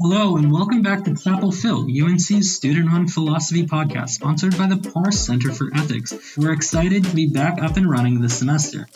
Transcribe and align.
Hello, 0.00 0.36
and 0.36 0.52
welcome 0.52 0.80
back 0.82 1.02
to 1.02 1.16
Chapel 1.16 1.50
Phil, 1.50 1.88
UNC's 1.90 2.54
student 2.54 2.86
run 2.86 3.08
philosophy 3.08 3.66
podcast, 3.66 4.10
sponsored 4.10 4.56
by 4.56 4.68
the 4.68 4.76
Parr 4.76 5.10
Center 5.10 5.52
for 5.52 5.72
Ethics. 5.74 6.36
We're 6.36 6.52
excited 6.52 7.02
to 7.02 7.16
be 7.16 7.26
back 7.26 7.60
up 7.60 7.76
and 7.76 7.90
running 7.90 8.20
this 8.20 8.38
semester. 8.38 8.86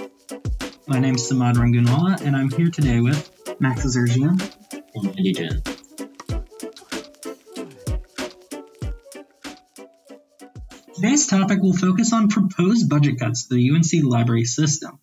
My 0.86 1.00
name 1.00 1.16
is 1.16 1.28
Samad 1.28 1.54
Rangunwala, 1.54 2.20
and 2.20 2.36
I'm 2.36 2.50
here 2.50 2.70
today 2.70 3.00
with 3.00 3.28
Max 3.58 3.84
Azergian 3.84 4.40
and 4.94 5.06
Andy 5.08 5.32
Jin. 5.32 5.62
Today's 10.94 11.26
topic 11.26 11.60
will 11.60 11.76
focus 11.76 12.12
on 12.12 12.28
proposed 12.28 12.88
budget 12.88 13.18
cuts 13.18 13.48
to 13.48 13.54
the 13.56 13.72
UNC 13.72 14.04
library 14.04 14.44
system. 14.44 15.00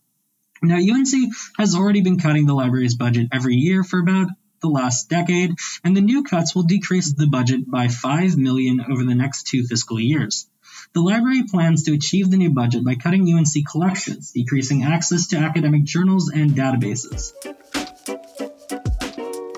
Now, 0.61 0.77
UNC 0.77 1.13
has 1.57 1.75
already 1.75 1.99
been 1.99 2.19
cutting 2.19 2.45
the 2.45 2.53
library's 2.53 2.95
budget 2.95 3.27
every 3.33 3.55
year 3.55 3.83
for 3.83 3.99
about 3.99 4.29
the 4.61 4.69
last 4.69 5.09
decade, 5.09 5.55
and 5.83 5.95
the 5.95 6.01
new 6.01 6.23
cuts 6.23 6.55
will 6.55 6.63
decrease 6.63 7.13
the 7.13 7.27
budget 7.27 7.69
by 7.69 7.87
5 7.87 8.37
million 8.37 8.85
over 8.89 9.03
the 9.03 9.15
next 9.15 9.47
two 9.47 9.63
fiscal 9.63 9.99
years. 9.99 10.47
The 10.93 11.01
library 11.01 11.43
plans 11.43 11.83
to 11.83 11.93
achieve 11.93 12.31
the 12.31 12.37
new 12.37 12.49
budget 12.49 12.83
by 12.83 12.95
cutting 12.95 13.31
UNC 13.31 13.67
collections, 13.69 14.31
decreasing 14.31 14.83
access 14.83 15.27
to 15.27 15.37
academic 15.37 15.83
journals 15.83 16.29
and 16.29 16.51
databases. 16.51 17.33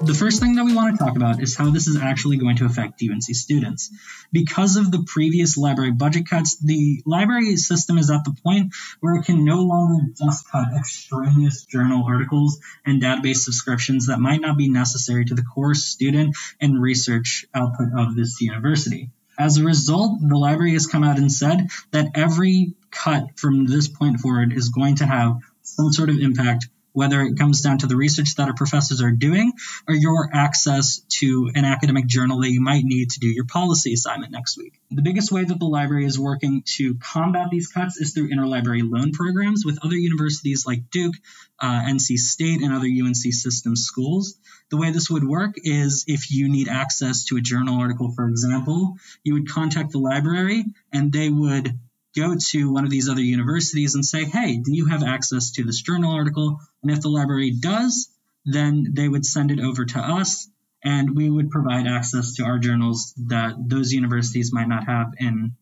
The 0.03 0.15
first 0.15 0.39
thing 0.39 0.55
that 0.55 0.65
we 0.65 0.73
want 0.73 0.97
to 0.97 1.03
talk 1.03 1.15
about 1.15 1.43
is 1.43 1.55
how 1.55 1.69
this 1.69 1.87
is 1.87 1.95
actually 1.95 2.37
going 2.37 2.55
to 2.57 2.65
affect 2.65 3.03
UNC 3.03 3.21
students. 3.21 3.91
Because 4.31 4.75
of 4.75 4.89
the 4.89 5.03
previous 5.05 5.57
library 5.57 5.91
budget 5.91 6.27
cuts, 6.27 6.57
the 6.57 7.03
library 7.05 7.55
system 7.57 7.99
is 7.99 8.09
at 8.09 8.23
the 8.23 8.35
point 8.43 8.73
where 8.99 9.15
it 9.17 9.25
can 9.25 9.45
no 9.45 9.61
longer 9.61 10.07
just 10.17 10.49
cut 10.49 10.69
extraneous 10.75 11.65
journal 11.65 12.03
articles 12.07 12.59
and 12.83 12.99
database 12.99 13.43
subscriptions 13.43 14.07
that 14.07 14.19
might 14.19 14.41
not 14.41 14.57
be 14.57 14.71
necessary 14.71 15.23
to 15.25 15.35
the 15.35 15.43
core 15.43 15.75
student 15.75 16.35
and 16.59 16.81
research 16.81 17.45
output 17.53 17.89
of 17.95 18.15
this 18.15 18.41
university. 18.41 19.11
As 19.37 19.57
a 19.57 19.63
result, 19.63 20.19
the 20.19 20.37
library 20.37 20.73
has 20.73 20.87
come 20.87 21.03
out 21.03 21.19
and 21.19 21.31
said 21.31 21.69
that 21.91 22.11
every 22.15 22.73
cut 22.89 23.39
from 23.39 23.67
this 23.67 23.87
point 23.87 24.19
forward 24.19 24.51
is 24.51 24.69
going 24.69 24.95
to 24.95 25.05
have 25.05 25.37
some 25.61 25.91
sort 25.91 26.09
of 26.09 26.17
impact 26.17 26.67
whether 26.93 27.21
it 27.21 27.37
comes 27.37 27.61
down 27.61 27.79
to 27.79 27.87
the 27.87 27.95
research 27.95 28.35
that 28.35 28.47
our 28.47 28.53
professors 28.53 29.01
are 29.01 29.11
doing 29.11 29.53
or 29.87 29.95
your 29.95 30.29
access 30.33 30.99
to 31.09 31.49
an 31.55 31.65
academic 31.65 32.05
journal 32.05 32.39
that 32.41 32.51
you 32.51 32.61
might 32.61 32.83
need 32.83 33.09
to 33.11 33.19
do 33.19 33.27
your 33.27 33.45
policy 33.45 33.93
assignment 33.93 34.31
next 34.31 34.57
week. 34.57 34.79
The 34.89 35.01
biggest 35.01 35.31
way 35.31 35.43
that 35.43 35.59
the 35.59 35.65
library 35.65 36.05
is 36.05 36.19
working 36.19 36.63
to 36.77 36.95
combat 36.95 37.49
these 37.49 37.67
cuts 37.67 37.97
is 37.97 38.13
through 38.13 38.29
interlibrary 38.29 38.81
loan 38.83 39.11
programs 39.11 39.65
with 39.65 39.79
other 39.83 39.95
universities 39.95 40.65
like 40.65 40.89
Duke, 40.89 41.15
uh, 41.59 41.81
NC 41.85 42.17
State, 42.17 42.61
and 42.61 42.73
other 42.73 42.87
UNC 42.87 43.15
system 43.15 43.75
schools. 43.75 44.37
The 44.69 44.77
way 44.77 44.91
this 44.91 45.09
would 45.09 45.23
work 45.23 45.55
is 45.57 46.05
if 46.07 46.31
you 46.31 46.49
need 46.49 46.67
access 46.67 47.25
to 47.25 47.37
a 47.37 47.41
journal 47.41 47.79
article, 47.79 48.11
for 48.11 48.27
example, 48.27 48.97
you 49.23 49.33
would 49.33 49.49
contact 49.49 49.91
the 49.91 49.99
library 49.99 50.65
and 50.91 51.11
they 51.11 51.29
would 51.29 51.77
go 52.15 52.35
to 52.35 52.71
one 52.71 52.83
of 52.83 52.89
these 52.89 53.09
other 53.09 53.21
universities 53.21 53.95
and 53.95 54.05
say, 54.05 54.25
hey, 54.25 54.57
do 54.57 54.73
you 54.73 54.87
have 54.87 55.03
access 55.03 55.51
to 55.51 55.63
this 55.63 55.81
journal 55.81 56.13
article? 56.13 56.59
And 56.81 56.91
if 56.91 57.01
the 57.01 57.09
library 57.09 57.51
does, 57.51 58.09
then 58.45 58.93
they 58.93 59.07
would 59.07 59.25
send 59.25 59.51
it 59.51 59.59
over 59.59 59.85
to 59.85 59.99
us 59.99 60.49
and 60.83 61.15
we 61.15 61.29
would 61.29 61.51
provide 61.51 61.87
access 61.87 62.35
to 62.35 62.43
our 62.43 62.57
journals 62.57 63.13
that 63.27 63.55
those 63.57 63.91
universities 63.91 64.51
might 64.51 64.67
not 64.67 64.85
have 64.85 65.13
in 65.19 65.55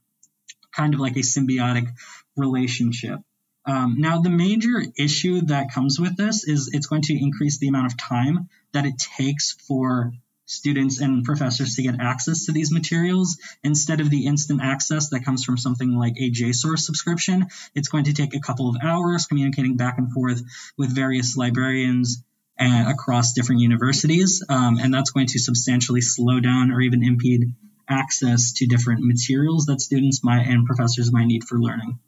kind 0.71 0.93
of 0.93 0.99
like 0.99 1.17
a 1.17 1.19
symbiotic 1.19 1.87
relationship. 2.35 3.19
Um, 3.65 3.95
now, 3.99 4.21
the 4.21 4.29
major 4.29 4.81
issue 4.97 5.41
that 5.41 5.73
comes 5.73 5.99
with 5.99 6.15
this 6.15 6.47
is 6.47 6.71
it's 6.73 6.87
going 6.87 7.01
to 7.03 7.21
increase 7.21 7.57
the 7.57 7.67
amount 7.67 7.91
of 7.91 7.97
time 7.97 8.49
that 8.71 8.85
it 8.85 8.97
takes 8.97 9.51
for 9.67 10.13
students 10.49 10.99
and 10.99 11.23
professors 11.23 11.75
to 11.75 11.83
get 11.83 11.99
access 11.99 12.45
to 12.45 12.51
these 12.51 12.71
materials 12.71 13.37
instead 13.63 14.01
of 14.01 14.09
the 14.09 14.25
instant 14.25 14.61
access 14.63 15.09
that 15.09 15.23
comes 15.23 15.43
from 15.43 15.57
something 15.57 15.95
like 15.95 16.15
a 16.17 16.31
JSTOR 16.31 16.77
subscription. 16.77 17.45
It's 17.75 17.87
going 17.87 18.05
to 18.05 18.13
take 18.13 18.33
a 18.33 18.39
couple 18.39 18.67
of 18.67 18.77
hours 18.81 19.27
communicating 19.27 19.77
back 19.77 19.99
and 19.99 20.11
forth 20.11 20.41
with 20.75 20.93
various 20.93 21.37
librarians 21.37 22.23
uh, 22.59 22.85
across 22.87 23.33
different 23.33 23.61
universities, 23.61 24.43
um, 24.49 24.79
and 24.79 24.91
that's 24.91 25.11
going 25.11 25.27
to 25.27 25.39
substantially 25.39 26.01
slow 26.01 26.39
down 26.39 26.71
or 26.71 26.81
even 26.81 27.03
impede 27.03 27.53
access 27.87 28.53
to 28.53 28.65
different 28.65 29.01
materials 29.03 29.67
that 29.67 29.79
students 29.79 30.23
might 30.23 30.47
and 30.47 30.65
professors 30.65 31.11
might 31.11 31.25
need 31.25 31.43
for 31.43 31.59
learning. 31.59 31.99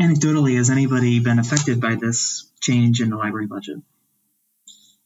Anecdotally, 0.00 0.56
has 0.56 0.70
anybody 0.70 1.20
been 1.20 1.38
affected 1.38 1.80
by 1.80 1.96
this 1.96 2.50
change 2.60 3.00
in 3.00 3.10
the 3.10 3.16
library 3.16 3.46
budget? 3.46 3.76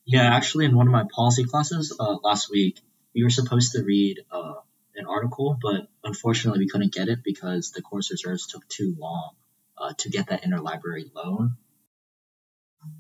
Yeah, 0.07 0.23
actually, 0.23 0.67
in 0.67 0.77
one 0.77 0.87
of 0.87 0.93
my 0.93 1.05
policy 1.11 1.45
classes 1.45 1.95
uh, 1.99 2.17
last 2.23 2.49
week, 2.49 2.81
we 3.13 3.25
were 3.25 3.31
supposed 3.31 3.73
to 3.73 3.83
read 3.83 4.21
uh, 4.31 4.55
an 4.95 5.07
article, 5.07 5.59
but 5.61 5.89
unfortunately, 6.05 6.61
we 6.61 6.69
couldn't 6.69 6.95
get 6.95 7.09
it 7.09 7.25
because 7.25 7.73
the 7.73 7.83
course 7.83 8.13
reserves 8.13 8.47
took 8.47 8.67
too 8.69 8.95
long 8.99 9.31
uh, 9.77 9.93
to 9.99 10.09
get 10.09 10.29
that 10.29 10.45
interlibrary 10.45 11.13
loan. 11.13 11.57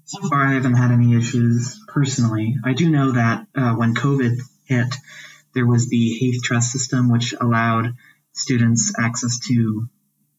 So 0.04 0.28
far, 0.28 0.46
I 0.46 0.54
haven't 0.54 0.74
had 0.74 0.90
any 0.90 1.16
issues 1.16 1.80
personally. 1.86 2.56
I 2.64 2.72
do 2.72 2.90
know 2.90 3.12
that 3.12 3.46
uh, 3.54 3.74
when 3.74 3.94
COVID 3.94 4.36
hit, 4.64 4.92
there 5.54 5.66
was 5.66 5.88
the 5.88 6.18
HathiTrust 6.20 6.64
system, 6.64 7.08
which 7.08 7.34
allowed 7.40 7.94
students 8.32 8.92
access 8.98 9.38
to 9.46 9.88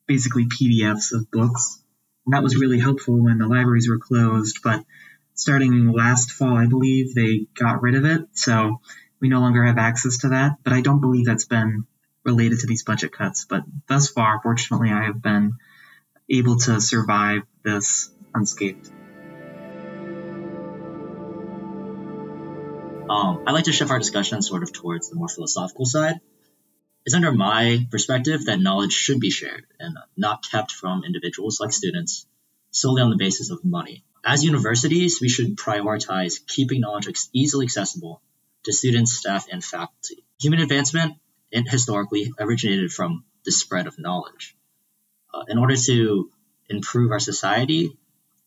basically 0.05 0.47
PDFs 0.47 1.13
of 1.13 1.31
books. 1.31 1.81
And 2.25 2.33
that 2.33 2.43
was 2.43 2.57
really 2.57 2.79
helpful 2.79 3.23
when 3.23 3.37
the 3.37 3.47
libraries 3.47 3.89
were 3.89 3.99
closed, 3.99 4.59
but 4.63 4.83
starting 5.37 5.91
last 5.93 6.31
fall, 6.31 6.57
I 6.57 6.65
believe, 6.65 7.15
they 7.15 7.47
got 7.57 7.81
rid 7.81 7.95
of 7.95 8.05
it. 8.05 8.27
So 8.33 8.81
we 9.21 9.29
no 9.29 9.39
longer 9.39 9.63
have 9.63 9.77
access 9.77 10.17
to 10.19 10.29
that. 10.29 10.57
But 10.63 10.73
I 10.73 10.81
don't 10.81 10.99
believe 10.99 11.25
that's 11.25 11.45
been 11.45 11.85
related 12.23 12.59
to 12.59 12.67
these 12.67 12.83
budget 12.83 13.11
cuts. 13.13 13.45
But 13.45 13.63
thus 13.87 14.09
far, 14.09 14.41
fortunately, 14.41 14.91
I 14.91 15.05
have 15.05 15.21
been 15.21 15.53
able 16.29 16.57
to 16.57 16.81
survive 16.81 17.43
this 17.63 18.09
unscathed. 18.33 18.91
Um, 23.09 23.43
I'd 23.47 23.53
like 23.53 23.65
to 23.65 23.71
shift 23.71 23.89
our 23.89 23.99
discussion 23.99 24.41
sort 24.41 24.63
of 24.63 24.73
towards 24.73 25.09
the 25.09 25.15
more 25.15 25.29
philosophical 25.29 25.85
side. 25.85 26.19
It's 27.05 27.15
under 27.15 27.31
my 27.31 27.87
perspective 27.89 28.45
that 28.45 28.59
knowledge 28.59 28.91
should 28.91 29.21
be 29.21 29.29
shared 29.29 29.65
and 29.79 29.97
not 30.17 30.43
kept 30.43 30.73
from 30.73 31.05
individuals 31.05 31.61
like 31.61 31.71
students 31.71 32.25
solely 32.71 33.01
on 33.01 33.09
the 33.09 33.15
basis 33.15 33.49
of 33.49 33.63
money. 33.63 34.03
As 34.29 34.43
universities, 34.43 35.21
we 35.21 35.29
should 35.29 35.55
prioritize 35.55 36.45
keeping 36.45 36.81
knowledge 36.81 37.07
easily 37.31 37.63
accessible 37.63 38.21
to 38.65 38.73
students, 38.73 39.13
staff, 39.13 39.47
and 39.49 39.63
faculty. 39.63 40.25
Human 40.41 40.59
advancement 40.59 41.13
historically 41.49 42.33
originated 42.37 42.91
from 42.91 43.23
the 43.45 43.53
spread 43.53 43.87
of 43.87 43.97
knowledge. 43.97 44.53
Uh, 45.33 45.45
in 45.47 45.57
order 45.57 45.77
to 45.77 46.29
improve 46.67 47.13
our 47.13 47.21
society, 47.21 47.97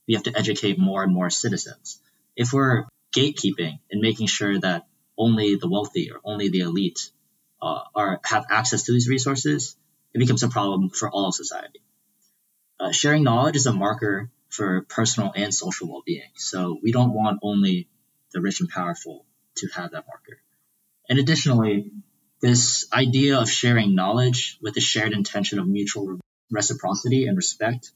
we 0.07 0.13
have 0.13 0.25
to 0.25 0.37
educate 0.37 0.79
more 0.79 1.03
and 1.03 1.15
more 1.15 1.31
citizens. 1.31 1.99
If 2.37 2.53
we're 2.53 2.85
gatekeeping 3.17 3.79
and 3.91 4.03
making 4.03 4.27
sure 4.27 4.61
that 4.61 4.87
only 5.17 5.55
the 5.55 5.71
wealthy 5.71 6.11
or 6.13 6.21
only 6.23 6.51
the 6.51 6.61
elite 6.61 7.11
uh, 7.63 7.85
are 7.95 8.21
have 8.25 8.45
access 8.51 8.83
to 8.83 8.93
these 8.93 9.09
resources, 9.09 9.77
it 10.13 10.19
becomes 10.19 10.43
a 10.43 10.49
problem 10.49 10.91
for 10.91 11.11
all 11.11 11.29
of 11.29 11.35
society. 11.35 11.81
Uh, 12.79 12.93
sharing 12.93 13.23
knowledge 13.23 13.57
is 13.57 13.65
a 13.65 13.73
marker 13.73 14.31
for 14.51 14.83
personal 14.83 15.33
and 15.35 15.55
social 15.55 15.89
well-being. 15.89 16.31
So 16.37 16.79
we 16.83 16.93
don't 16.93 17.15
want 17.15 17.41
only 17.43 17.89
the 18.33 18.41
rich 18.41 18.61
and 18.61 18.69
powerful 18.69 19.25
to 19.57 19.69
have 19.75 19.93
that 19.93 20.07
marker. 20.07 20.41
And 21.09 21.19
additionally, 21.19 21.91
this 22.41 22.87
idea 22.93 23.39
of 23.39 23.51
sharing 23.51 23.95
knowledge 23.95 24.59
with 24.63 24.75
the 24.75 24.81
shared 24.81 25.13
intention 25.13 25.59
of 25.59 25.69
mutual 25.69 26.21
reciprocity 26.51 27.27
and 27.27 27.37
respect 27.37 27.91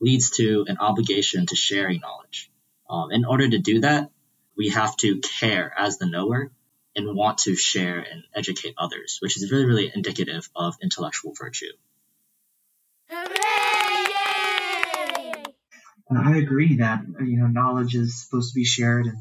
leads 0.00 0.30
to 0.30 0.64
an 0.68 0.78
obligation 0.78 1.46
to 1.46 1.56
sharing 1.56 2.00
knowledge. 2.00 2.50
Um, 2.88 3.10
in 3.10 3.24
order 3.24 3.48
to 3.48 3.58
do 3.58 3.80
that, 3.80 4.10
we 4.56 4.70
have 4.70 4.96
to 4.98 5.20
care 5.20 5.72
as 5.76 5.98
the 5.98 6.06
knower 6.06 6.50
and 6.94 7.14
want 7.14 7.38
to 7.38 7.54
share 7.54 7.98
and 7.98 8.24
educate 8.34 8.74
others, 8.78 9.18
which 9.20 9.36
is 9.36 9.50
really, 9.52 9.66
really 9.66 9.92
indicative 9.94 10.48
of 10.56 10.76
intellectual 10.82 11.34
virtue. 11.38 11.72
I 16.10 16.36
agree 16.36 16.76
that 16.76 17.04
you 17.20 17.38
know 17.38 17.46
knowledge 17.46 17.94
is 17.94 18.22
supposed 18.22 18.52
to 18.52 18.54
be 18.54 18.64
shared, 18.64 19.06
and 19.06 19.18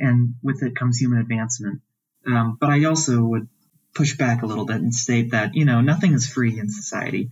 and 0.00 0.34
with 0.42 0.62
it 0.62 0.76
comes 0.76 0.98
human 0.98 1.18
advancement. 1.18 1.80
Um, 2.26 2.56
but 2.60 2.70
I 2.70 2.84
also 2.84 3.20
would 3.22 3.48
push 3.94 4.16
back 4.16 4.42
a 4.42 4.46
little 4.46 4.64
bit 4.64 4.76
and 4.76 4.94
state 4.94 5.32
that 5.32 5.54
you 5.54 5.64
know 5.64 5.80
nothing 5.80 6.12
is 6.12 6.26
free 6.26 6.58
in 6.58 6.68
society. 6.68 7.30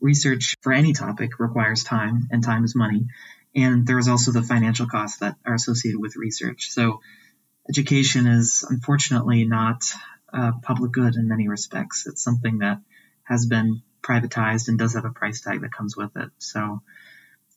Research 0.00 0.56
for 0.62 0.72
any 0.72 0.92
topic 0.92 1.38
requires 1.38 1.84
time, 1.84 2.28
and 2.30 2.42
time 2.42 2.64
is 2.64 2.74
money. 2.74 3.06
And 3.54 3.86
there 3.86 3.98
is 3.98 4.08
also 4.08 4.32
the 4.32 4.42
financial 4.42 4.86
costs 4.86 5.18
that 5.18 5.36
are 5.44 5.54
associated 5.54 6.00
with 6.00 6.16
research. 6.16 6.70
So 6.70 7.00
education 7.68 8.26
is 8.26 8.64
unfortunately 8.68 9.44
not 9.44 9.84
a 10.32 10.52
public 10.62 10.92
good 10.92 11.16
in 11.16 11.28
many 11.28 11.48
respects. 11.48 12.06
It's 12.06 12.22
something 12.22 12.58
that 12.58 12.78
has 13.24 13.46
been 13.46 13.82
privatized 14.02 14.68
and 14.68 14.78
does 14.78 14.94
have 14.94 15.04
a 15.04 15.10
price 15.10 15.42
tag 15.42 15.60
that 15.60 15.72
comes 15.72 15.96
with 15.96 16.16
it. 16.16 16.30
So 16.38 16.80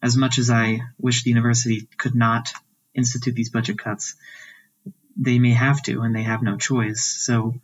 as 0.06 0.16
much 0.16 0.38
as 0.38 0.52
I 0.52 0.82
wish 1.00 1.24
the 1.24 1.32
university 1.32 1.88
could 1.98 2.14
not 2.14 2.50
institute 2.94 3.34
these 3.34 3.50
budget 3.50 3.80
cuts, 3.80 4.14
they 5.18 5.40
may 5.40 5.54
have 5.54 5.82
to 5.84 6.02
and 6.02 6.16
they 6.16 6.22
have 6.22 6.44
no 6.44 6.58
choice. 6.58 7.04
So, 7.04 7.56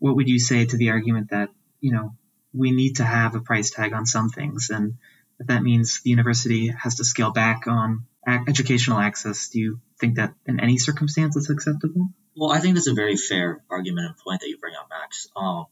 what 0.00 0.16
would 0.16 0.28
you 0.28 0.40
say 0.40 0.66
to 0.66 0.76
the 0.76 0.90
argument 0.90 1.30
that, 1.30 1.50
you 1.80 1.92
know, 1.92 2.16
we 2.52 2.72
need 2.72 2.96
to 2.96 3.04
have 3.04 3.36
a 3.36 3.40
price 3.40 3.70
tag 3.70 3.92
on 3.92 4.06
some 4.06 4.28
things 4.28 4.70
and 4.70 4.94
if 5.38 5.46
that 5.46 5.62
means 5.62 6.00
the 6.00 6.10
university 6.10 6.66
has 6.68 6.96
to 6.96 7.04
scale 7.04 7.30
back 7.30 7.66
on 7.68 8.06
educational 8.26 8.98
access, 8.98 9.48
do 9.48 9.60
you 9.60 9.80
think 10.00 10.16
that 10.16 10.34
in 10.46 10.58
any 10.60 10.78
circumstance 10.78 11.36
it's 11.36 11.50
acceptable? 11.50 12.08
Well, 12.36 12.50
I 12.50 12.58
think 12.58 12.74
that's 12.74 12.88
a 12.88 12.94
very 12.94 13.16
fair 13.16 13.62
argument 13.70 14.06
and 14.06 14.16
point 14.16 14.40
that 14.40 14.48
you 14.48 14.58
bring 14.58 14.74
up, 14.74 14.88
Max. 14.90 15.28
Um, 15.36 15.66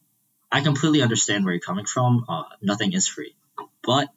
I 0.50 0.60
completely 0.60 1.02
understand 1.02 1.44
where 1.44 1.54
you're 1.54 1.60
coming 1.60 1.86
from. 1.86 2.24
Uh, 2.28 2.44
nothing 2.60 2.92
is 2.92 3.08
free, 3.08 3.34
but 3.82 4.08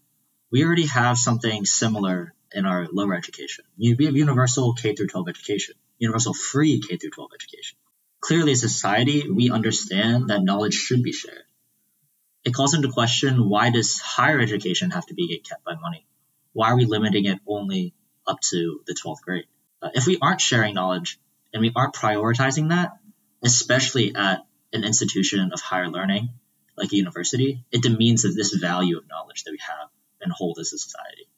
we 0.55 0.63
already 0.63 0.85
have 0.85 1.17
something 1.17 1.65
similar 1.65 2.33
in 2.53 2.65
our 2.65 2.87
lower 2.89 3.13
education. 3.13 3.65
We 3.77 4.05
have 4.05 4.15
universal 4.15 4.73
K 4.73 4.95
through 4.95 5.07
12 5.07 5.27
education, 5.27 5.75
universal 5.97 6.33
free 6.33 6.79
K 6.79 6.95
through 6.95 7.09
12 7.09 7.31
education. 7.35 7.77
Clearly, 8.21 8.53
as 8.53 8.63
a 8.63 8.69
society, 8.69 9.29
we 9.29 9.51
understand 9.51 10.29
that 10.29 10.41
knowledge 10.41 10.73
should 10.73 11.03
be 11.03 11.11
shared. 11.11 11.43
It 12.45 12.53
calls 12.53 12.73
into 12.73 12.89
question 12.89 13.49
why 13.49 13.69
does 13.69 13.99
higher 13.99 14.39
education 14.39 14.91
have 14.91 15.05
to 15.07 15.13
be 15.13 15.27
kept 15.39 15.65
by 15.65 15.75
money? 15.75 16.05
Why 16.53 16.69
are 16.69 16.77
we 16.77 16.85
limiting 16.85 17.25
it 17.25 17.39
only 17.45 17.93
up 18.25 18.39
to 18.51 18.79
the 18.87 18.93
12th 18.93 19.23
grade? 19.23 19.47
Uh, 19.81 19.89
if 19.93 20.07
we 20.07 20.19
aren't 20.21 20.39
sharing 20.39 20.73
knowledge 20.73 21.19
and 21.53 21.59
we 21.59 21.73
aren't 21.75 21.95
prioritizing 21.95 22.69
that, 22.69 22.97
especially 23.43 24.15
at 24.15 24.45
an 24.71 24.85
institution 24.85 25.51
of 25.51 25.59
higher 25.59 25.89
learning 25.89 26.29
like 26.77 26.93
a 26.93 26.95
university, 26.95 27.65
it 27.73 27.81
demeans 27.81 28.23
this 28.23 28.53
value 28.53 28.97
of 28.97 29.09
knowledge 29.09 29.43
that 29.43 29.51
we 29.51 29.59
have 29.59 29.89
and 30.25 30.33
hold 30.33 30.57
as 30.59 30.73
a 30.73 30.77
society. 30.77 31.29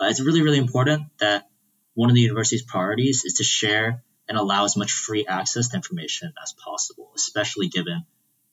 Uh, 0.00 0.06
it's 0.06 0.20
really, 0.20 0.42
really 0.42 0.58
important 0.58 1.04
that 1.20 1.48
one 1.94 2.10
of 2.10 2.16
the 2.16 2.22
university's 2.22 2.62
priorities 2.62 3.24
is 3.24 3.34
to 3.34 3.44
share 3.44 4.02
and 4.28 4.36
allow 4.36 4.64
as 4.64 4.76
much 4.76 4.90
free 4.90 5.26
access 5.26 5.68
to 5.68 5.76
information 5.76 6.32
as 6.42 6.52
possible, 6.52 7.12
especially 7.14 7.68
given 7.68 8.04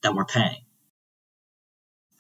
that 0.04 0.14
we're 0.14 0.26
paying. 0.26 0.62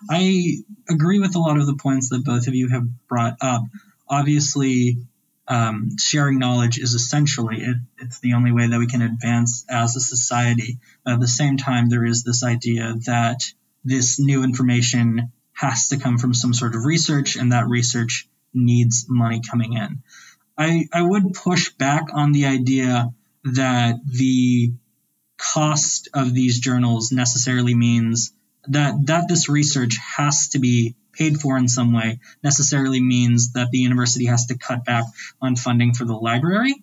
I 0.09 0.57
agree 0.89 1.19
with 1.19 1.35
a 1.35 1.39
lot 1.39 1.57
of 1.57 1.67
the 1.67 1.75
points 1.75 2.09
that 2.09 2.25
both 2.25 2.47
of 2.47 2.55
you 2.55 2.69
have 2.69 2.87
brought 3.07 3.37
up. 3.41 3.61
Obviously, 4.09 4.97
um, 5.47 5.97
sharing 5.99 6.39
knowledge 6.39 6.79
is 6.79 6.93
essentially 6.93 7.61
it, 7.61 7.77
it's 7.99 8.19
the 8.19 8.33
only 8.33 8.51
way 8.51 8.67
that 8.67 8.79
we 8.79 8.87
can 8.87 9.01
advance 9.01 9.65
as 9.69 9.95
a 9.95 9.99
society. 9.99 10.79
But 11.03 11.15
at 11.15 11.19
the 11.19 11.27
same 11.27 11.57
time, 11.57 11.89
there 11.89 12.05
is 12.05 12.23
this 12.23 12.43
idea 12.43 12.95
that 13.05 13.43
this 13.83 14.19
new 14.19 14.43
information 14.43 15.31
has 15.61 15.89
to 15.89 15.97
come 15.97 16.17
from 16.17 16.33
some 16.33 16.53
sort 16.53 16.75
of 16.75 16.85
research, 16.85 17.35
and 17.35 17.51
that 17.51 17.67
research 17.67 18.27
needs 18.53 19.05
money 19.07 19.41
coming 19.47 19.73
in. 19.73 20.01
I, 20.57 20.87
I 20.91 21.01
would 21.03 21.33
push 21.33 21.69
back 21.69 22.07
on 22.13 22.31
the 22.31 22.47
idea 22.47 23.13
that 23.43 23.95
the 24.05 24.73
cost 25.37 26.09
of 26.13 26.33
these 26.33 26.59
journals 26.59 27.11
necessarily 27.11 27.75
means 27.75 28.33
that 28.67 28.93
that 29.05 29.27
this 29.27 29.49
research 29.49 29.97
has 29.97 30.49
to 30.49 30.59
be 30.59 30.95
paid 31.13 31.39
for 31.39 31.57
in 31.57 31.67
some 31.67 31.93
way 31.93 32.19
necessarily 32.43 33.01
means 33.01 33.53
that 33.53 33.69
the 33.71 33.79
university 33.79 34.25
has 34.25 34.47
to 34.47 34.57
cut 34.57 34.85
back 34.85 35.03
on 35.41 35.55
funding 35.55 35.93
for 35.93 36.05
the 36.05 36.13
library. 36.13 36.75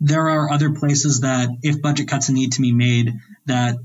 There 0.00 0.28
are 0.28 0.50
other 0.50 0.72
places 0.72 1.20
that 1.20 1.48
if 1.62 1.80
budget 1.80 2.08
cuts 2.08 2.28
need 2.28 2.52
to 2.52 2.62
be 2.62 2.72
made 2.72 3.14
that 3.46 3.76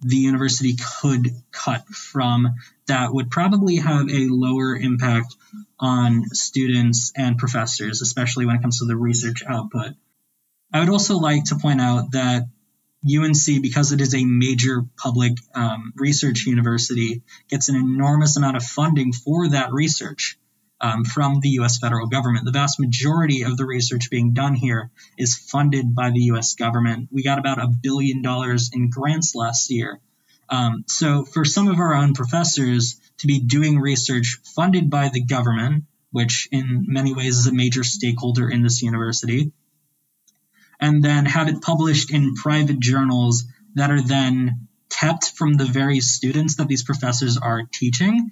the 0.00 0.16
university 0.16 0.76
could 1.00 1.30
cut 1.50 1.86
from 1.88 2.54
that 2.86 3.12
would 3.12 3.30
probably 3.30 3.76
have 3.76 4.08
a 4.10 4.28
lower 4.28 4.76
impact 4.76 5.34
on 5.78 6.24
students 6.32 7.12
and 7.16 7.38
professors, 7.38 8.02
especially 8.02 8.46
when 8.46 8.56
it 8.56 8.62
comes 8.62 8.78
to 8.78 8.86
the 8.86 8.96
research 8.96 9.42
output. 9.46 9.94
I 10.72 10.80
would 10.80 10.88
also 10.88 11.18
like 11.18 11.44
to 11.44 11.56
point 11.56 11.80
out 11.80 12.12
that 12.12 12.48
UNC, 13.04 13.62
because 13.62 13.92
it 13.92 14.00
is 14.00 14.14
a 14.14 14.24
major 14.24 14.82
public 14.96 15.34
um, 15.54 15.92
research 15.96 16.46
university, 16.46 17.22
gets 17.48 17.68
an 17.68 17.76
enormous 17.76 18.36
amount 18.36 18.56
of 18.56 18.62
funding 18.62 19.12
for 19.12 19.50
that 19.50 19.72
research 19.72 20.38
um, 20.80 21.04
from 21.04 21.40
the 21.40 21.50
US 21.60 21.78
federal 21.78 22.08
government. 22.08 22.44
The 22.44 22.52
vast 22.52 22.80
majority 22.80 23.42
of 23.42 23.56
the 23.56 23.66
research 23.66 24.10
being 24.10 24.32
done 24.32 24.54
here 24.54 24.90
is 25.18 25.36
funded 25.36 25.94
by 25.94 26.10
the 26.10 26.22
US 26.32 26.54
government. 26.54 27.08
We 27.12 27.22
got 27.22 27.38
about 27.38 27.58
a 27.58 27.68
billion 27.68 28.22
dollars 28.22 28.70
in 28.72 28.90
grants 28.90 29.34
last 29.34 29.70
year. 29.70 30.00
Um, 30.48 30.84
so, 30.86 31.24
for 31.24 31.44
some 31.44 31.68
of 31.68 31.78
our 31.78 31.94
own 31.94 32.14
professors 32.14 33.00
to 33.18 33.26
be 33.26 33.40
doing 33.40 33.78
research 33.78 34.38
funded 34.54 34.90
by 34.90 35.08
the 35.08 35.24
government, 35.24 35.84
which 36.10 36.48
in 36.52 36.84
many 36.86 37.14
ways 37.14 37.38
is 37.38 37.46
a 37.46 37.52
major 37.52 37.82
stakeholder 37.84 38.48
in 38.48 38.62
this 38.62 38.82
university, 38.82 39.52
and 40.80 41.02
then 41.02 41.26
have 41.26 41.48
it 41.48 41.62
published 41.62 42.12
in 42.12 42.34
private 42.34 42.78
journals 42.78 43.44
that 43.74 43.90
are 43.90 44.02
then 44.02 44.68
kept 44.90 45.32
from 45.36 45.54
the 45.54 45.64
very 45.64 46.00
students 46.00 46.56
that 46.56 46.68
these 46.68 46.84
professors 46.84 47.36
are 47.36 47.62
teaching 47.72 48.30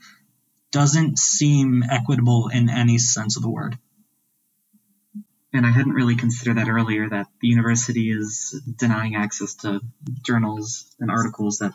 doesn't 0.71 1.19
seem 1.19 1.83
equitable 1.83 2.49
in 2.49 2.71
any 2.71 2.99
sense 2.99 3.37
of 3.37 3.43
the 3.43 3.51
word. 3.51 3.77
And 5.53 5.67
I 5.67 5.71
hadn't 5.71 5.93
really 5.93 6.17
considered 6.17 6.57
that 6.57 6.69
earlier 6.69 7.09
that 7.11 7.27
the 7.41 7.49
university 7.49 8.11
is 8.11 8.59
denying 8.79 9.17
access 9.17 9.55
to 9.57 9.81
journals 10.25 10.87
and 10.99 11.11
articles 11.11 11.59
that 11.59 11.75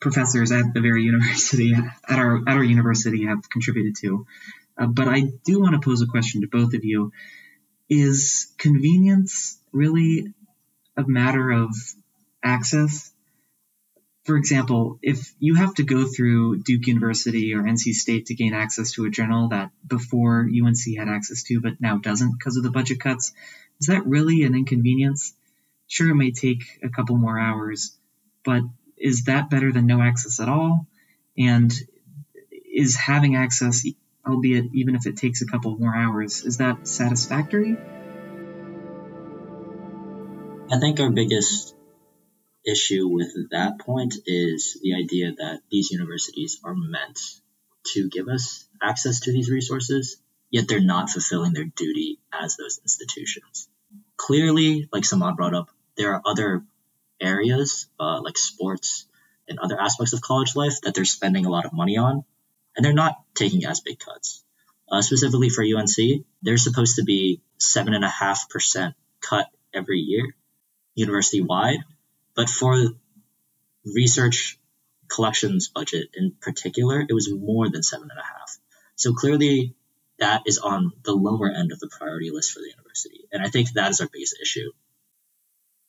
professors 0.00 0.52
at 0.52 0.74
the 0.74 0.80
very 0.80 1.02
university 1.12 1.74
at 1.74 2.18
our 2.18 2.40
at 2.46 2.56
our 2.56 2.64
university 2.64 3.26
have 3.26 3.48
contributed 3.50 3.96
to. 3.96 4.26
Uh, 4.78 4.86
but 4.86 5.08
I 5.08 5.22
do 5.44 5.60
want 5.60 5.74
to 5.74 5.80
pose 5.80 6.02
a 6.02 6.06
question 6.06 6.40
to 6.40 6.48
both 6.48 6.74
of 6.74 6.84
you: 6.84 7.12
Is 7.88 8.52
convenience 8.58 9.58
really 9.72 10.32
a 10.96 11.04
matter 11.06 11.50
of 11.50 11.70
access? 12.42 13.12
For 14.24 14.36
example, 14.36 14.98
if 15.02 15.32
you 15.38 15.54
have 15.54 15.74
to 15.76 15.82
go 15.82 16.06
through 16.06 16.62
Duke 16.62 16.86
University 16.86 17.54
or 17.54 17.62
NC 17.62 17.94
State 17.94 18.26
to 18.26 18.34
gain 18.34 18.52
access 18.52 18.92
to 18.92 19.06
a 19.06 19.10
journal 19.10 19.48
that 19.48 19.70
before 19.86 20.42
UNC 20.46 20.96
had 20.96 21.08
access 21.08 21.42
to 21.44 21.60
but 21.60 21.80
now 21.80 21.96
doesn't 21.98 22.38
because 22.38 22.56
of 22.56 22.62
the 22.62 22.70
budget 22.70 23.00
cuts, 23.00 23.32
is 23.80 23.86
that 23.86 24.06
really 24.06 24.42
an 24.42 24.54
inconvenience? 24.54 25.32
Sure, 25.88 26.10
it 26.10 26.14
may 26.14 26.30
take 26.30 26.62
a 26.82 26.90
couple 26.90 27.16
more 27.16 27.38
hours, 27.38 27.96
but 28.44 28.62
is 29.00 29.24
that 29.24 29.50
better 29.50 29.72
than 29.72 29.86
no 29.86 30.00
access 30.00 30.38
at 30.40 30.48
all? 30.48 30.86
And 31.36 31.72
is 32.72 32.96
having 32.96 33.34
access, 33.34 33.84
albeit 34.26 34.66
even 34.74 34.94
if 34.94 35.06
it 35.06 35.16
takes 35.16 35.42
a 35.42 35.46
couple 35.46 35.76
more 35.78 35.94
hours, 35.94 36.44
is 36.44 36.58
that 36.58 36.86
satisfactory? 36.86 37.76
I 40.72 40.78
think 40.78 41.00
our 41.00 41.10
biggest 41.10 41.74
issue 42.64 43.08
with 43.08 43.32
that 43.50 43.80
point 43.80 44.14
is 44.26 44.78
the 44.82 44.94
idea 44.94 45.32
that 45.38 45.62
these 45.70 45.90
universities 45.90 46.60
are 46.62 46.74
meant 46.74 47.18
to 47.94 48.08
give 48.08 48.28
us 48.28 48.68
access 48.82 49.20
to 49.20 49.32
these 49.32 49.50
resources, 49.50 50.18
yet 50.50 50.68
they're 50.68 50.80
not 50.80 51.10
fulfilling 51.10 51.54
their 51.54 51.64
duty 51.64 52.20
as 52.32 52.56
those 52.56 52.78
institutions. 52.82 53.68
Clearly, 54.16 54.88
like 54.92 55.04
Samad 55.04 55.36
brought 55.36 55.54
up, 55.54 55.70
there 55.96 56.12
are 56.14 56.22
other 56.24 56.64
areas 57.20 57.86
uh, 57.98 58.20
like 58.20 58.38
sports 58.38 59.06
and 59.48 59.58
other 59.58 59.80
aspects 59.80 60.12
of 60.12 60.20
college 60.20 60.54
life 60.56 60.80
that 60.82 60.94
they're 60.94 61.04
spending 61.04 61.46
a 61.46 61.50
lot 61.50 61.66
of 61.66 61.72
money 61.72 61.96
on, 61.96 62.24
and 62.76 62.84
they're 62.84 62.92
not 62.92 63.22
taking 63.34 63.64
as 63.64 63.80
big 63.80 63.98
cuts. 63.98 64.44
Uh, 64.90 65.02
specifically 65.02 65.48
for 65.50 65.62
UNC, 65.62 66.24
there's 66.42 66.64
supposed 66.64 66.96
to 66.96 67.04
be 67.04 67.40
seven 67.58 67.94
and 67.94 68.04
a 68.04 68.08
half 68.08 68.48
percent 68.48 68.94
cut 69.20 69.46
every 69.72 70.00
year, 70.00 70.34
university 70.94 71.40
wide, 71.40 71.80
but 72.34 72.48
for 72.48 72.76
research 73.84 74.58
collections 75.08 75.68
budget 75.68 76.08
in 76.14 76.32
particular, 76.40 77.00
it 77.00 77.12
was 77.12 77.30
more 77.30 77.68
than 77.68 77.82
seven 77.82 78.08
and 78.10 78.18
a 78.18 78.22
half. 78.22 78.58
So 78.96 79.12
clearly, 79.12 79.74
that 80.18 80.42
is 80.46 80.58
on 80.58 80.92
the 81.04 81.12
lower 81.12 81.50
end 81.50 81.72
of 81.72 81.80
the 81.80 81.88
priority 81.88 82.30
list 82.30 82.52
for 82.52 82.60
the 82.60 82.70
university, 82.70 83.26
and 83.32 83.42
I 83.42 83.48
think 83.48 83.72
that 83.72 83.90
is 83.90 84.00
our 84.00 84.08
biggest 84.12 84.36
issue 84.42 84.72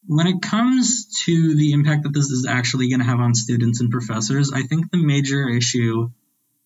when 0.07 0.27
it 0.27 0.41
comes 0.41 1.23
to 1.25 1.55
the 1.55 1.73
impact 1.73 2.03
that 2.03 2.13
this 2.13 2.31
is 2.31 2.45
actually 2.47 2.89
going 2.89 2.99
to 2.99 3.05
have 3.05 3.19
on 3.19 3.35
students 3.35 3.81
and 3.81 3.91
professors, 3.91 4.51
I 4.53 4.63
think 4.63 4.91
the 4.91 5.03
major 5.03 5.47
issue 5.47 6.09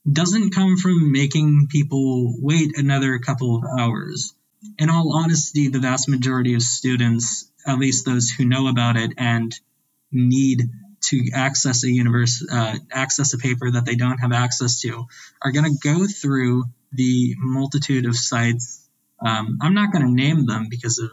doesn't 0.10 0.54
come 0.54 0.77
from 0.77 1.12
making 1.12 1.68
people 1.70 2.36
wait 2.39 2.77
another 2.77 3.20
couple 3.20 3.58
of 3.58 3.63
hours. 3.80 4.34
In 4.80 4.89
all 4.89 5.18
honesty, 5.18 5.68
the 5.68 5.80
vast 5.80 6.08
majority 6.08 6.54
of 6.56 6.62
students, 6.62 7.51
at 7.68 7.77
least 7.77 8.06
those 8.06 8.30
who 8.30 8.46
know 8.46 8.68
about 8.68 8.96
it 8.96 9.12
and 9.18 9.54
need 10.12 10.62
to 11.01 11.30
access 11.34 11.84
a 11.84 11.92
universe, 11.92 12.46
uh, 12.50 12.77
access 12.92 13.34
a 13.34 13.38
paper 13.38 13.70
that 13.72 13.86
they 13.86 13.96
don't 13.96 14.20
have 14.20 14.32
access 14.32 14.82
to, 14.82 15.08
are 15.42 15.51
going 15.51 15.65
to 15.65 15.77
go 15.84 16.08
through 16.08 16.63
the 16.94 17.36
multitude 17.38 18.06
of 18.06 18.15
sites. 18.15 18.88
Um, 19.24 19.60
I'm 19.62 19.74
not 19.74 19.92
going 19.92 20.06
to 20.06 20.12
name 20.12 20.46
them 20.46 20.68
because 20.70 21.00
of 21.00 21.12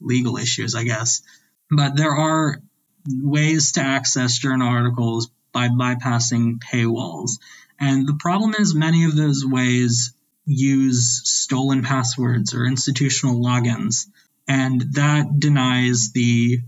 legal 0.00 0.36
issues, 0.36 0.74
I 0.74 0.84
guess 0.84 1.22
but 1.70 1.96
there 1.96 2.12
are 2.12 2.60
ways 3.08 3.72
to 3.72 3.80
access 3.80 4.38
journal 4.38 4.68
articles 4.68 5.30
by 5.52 5.68
bypassing 5.68 6.58
paywalls. 6.58 7.38
And 7.78 8.06
the 8.06 8.18
problem 8.18 8.54
is, 8.58 8.74
many 8.74 9.04
of 9.04 9.16
those 9.16 9.44
ways 9.44 10.12
use 10.44 11.22
stolen 11.24 11.82
passwords 11.82 12.54
or 12.54 12.66
institutional 12.66 13.42
logins, 13.42 14.06
and 14.48 14.80
that 14.92 15.38
denies 15.38 16.12
the 16.12 16.60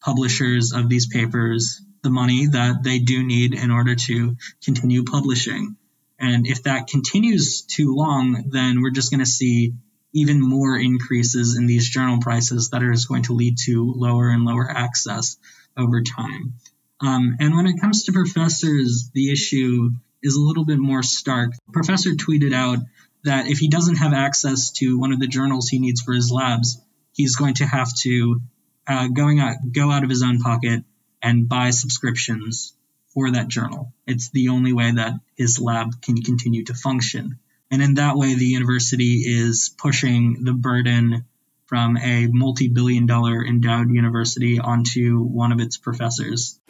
publishers 0.00 0.72
of 0.72 0.88
these 0.88 1.06
papers 1.06 1.80
the 2.02 2.10
money 2.10 2.46
that 2.46 2.82
they 2.82 2.98
do 2.98 3.22
need 3.22 3.54
in 3.54 3.70
order 3.70 3.94
to 3.94 4.36
continue 4.64 5.04
publishing. 5.04 5.76
And 6.18 6.46
if 6.46 6.64
that 6.64 6.88
continues 6.88 7.62
too 7.62 7.94
long, 7.94 8.44
then 8.50 8.82
we're 8.82 8.90
just 8.90 9.10
going 9.10 9.20
to 9.20 9.26
see 9.26 9.74
even 10.12 10.40
more 10.40 10.76
increases 10.76 11.56
in 11.56 11.66
these 11.66 11.88
journal 11.88 12.18
prices 12.20 12.70
that 12.70 12.82
are 12.82 12.92
just 12.92 13.08
going 13.08 13.24
to 13.24 13.34
lead 13.34 13.56
to 13.66 13.92
lower 13.96 14.28
and 14.28 14.44
lower 14.44 14.70
access 14.70 15.36
over 15.76 16.02
time. 16.02 16.54
Um, 17.00 17.36
and 17.40 17.56
when 17.56 17.66
it 17.66 17.80
comes 17.80 18.04
to 18.04 18.12
professors, 18.12 19.10
the 19.12 19.32
issue 19.32 19.90
is 20.22 20.36
a 20.36 20.40
little 20.40 20.64
bit 20.64 20.78
more 20.78 21.02
stark. 21.02 21.52
professor 21.72 22.10
tweeted 22.10 22.54
out 22.54 22.78
that 23.24 23.46
if 23.46 23.58
he 23.58 23.68
doesn't 23.68 23.96
have 23.96 24.12
access 24.12 24.70
to 24.72 24.98
one 24.98 25.12
of 25.12 25.20
the 25.20 25.26
journals 25.26 25.68
he 25.68 25.78
needs 25.78 26.00
for 26.00 26.12
his 26.12 26.30
labs, 26.30 26.80
he's 27.12 27.36
going 27.36 27.54
to 27.54 27.66
have 27.66 27.92
to 28.02 28.40
uh, 28.86 29.08
going 29.08 29.40
out, 29.40 29.56
go 29.72 29.90
out 29.90 30.04
of 30.04 30.10
his 30.10 30.22
own 30.22 30.40
pocket 30.40 30.84
and 31.22 31.48
buy 31.48 31.70
subscriptions 31.70 32.74
for 33.14 33.30
that 33.30 33.48
journal. 33.48 33.92
It's 34.06 34.30
the 34.30 34.48
only 34.48 34.72
way 34.72 34.92
that 34.92 35.14
his 35.36 35.60
lab 35.60 36.02
can 36.02 36.22
continue 36.22 36.64
to 36.64 36.74
function. 36.74 37.38
And 37.72 37.82
in 37.82 37.94
that 37.94 38.16
way, 38.16 38.34
the 38.34 38.44
university 38.44 39.22
is 39.24 39.74
pushing 39.78 40.44
the 40.44 40.52
burden 40.52 41.24
from 41.64 41.96
a 41.96 42.26
multi 42.26 42.68
billion 42.68 43.06
dollar 43.06 43.42
endowed 43.42 43.88
university 43.88 44.58
onto 44.58 45.22
one 45.22 45.52
of 45.52 45.58
its 45.58 45.78
professors. 45.78 46.60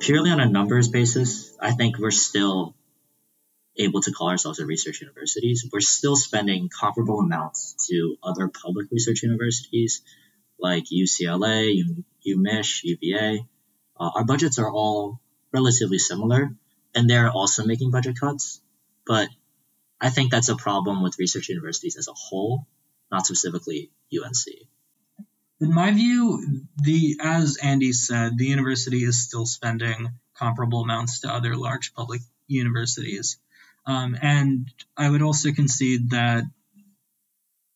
Purely 0.00 0.30
on 0.30 0.40
a 0.40 0.50
numbers 0.50 0.88
basis, 0.88 1.56
I 1.58 1.72
think 1.72 1.98
we're 1.98 2.10
still 2.10 2.74
able 3.78 4.02
to 4.02 4.12
call 4.12 4.28
ourselves 4.28 4.58
a 4.58 4.66
research 4.66 5.00
university. 5.00 5.56
We're 5.72 5.80
still 5.80 6.16
spending 6.16 6.68
comparable 6.68 7.20
amounts 7.20 7.88
to 7.88 8.16
other 8.22 8.48
public 8.48 8.88
research 8.90 9.22
universities 9.22 10.02
like 10.60 10.84
UCLA, 10.92 11.82
UMich, 12.28 12.84
UVA. 12.84 13.46
Uh, 13.98 14.10
our 14.16 14.24
budgets 14.24 14.58
are 14.58 14.70
all 14.70 15.20
relatively 15.52 15.98
similar, 15.98 16.54
and 16.94 17.08
they're 17.08 17.30
also 17.30 17.64
making 17.64 17.90
budget 17.90 18.18
cuts. 18.18 18.60
But 19.06 19.28
I 20.00 20.10
think 20.10 20.30
that's 20.30 20.48
a 20.48 20.56
problem 20.56 21.02
with 21.02 21.18
research 21.18 21.48
universities 21.48 21.96
as 21.96 22.08
a 22.08 22.12
whole, 22.12 22.66
not 23.10 23.26
specifically 23.26 23.90
UNC. 24.12 24.68
In 25.60 25.72
my 25.72 25.92
view, 25.92 26.66
the 26.76 27.18
as 27.22 27.56
Andy 27.56 27.92
said, 27.92 28.36
the 28.36 28.46
university 28.46 29.04
is 29.04 29.22
still 29.22 29.46
spending 29.46 30.10
comparable 30.34 30.82
amounts 30.82 31.20
to 31.20 31.32
other 31.32 31.56
large 31.56 31.94
public 31.94 32.20
universities. 32.48 33.38
Um, 33.86 34.16
and 34.20 34.72
I 34.96 35.08
would 35.08 35.22
also 35.22 35.52
concede 35.52 36.10
that 36.10 36.44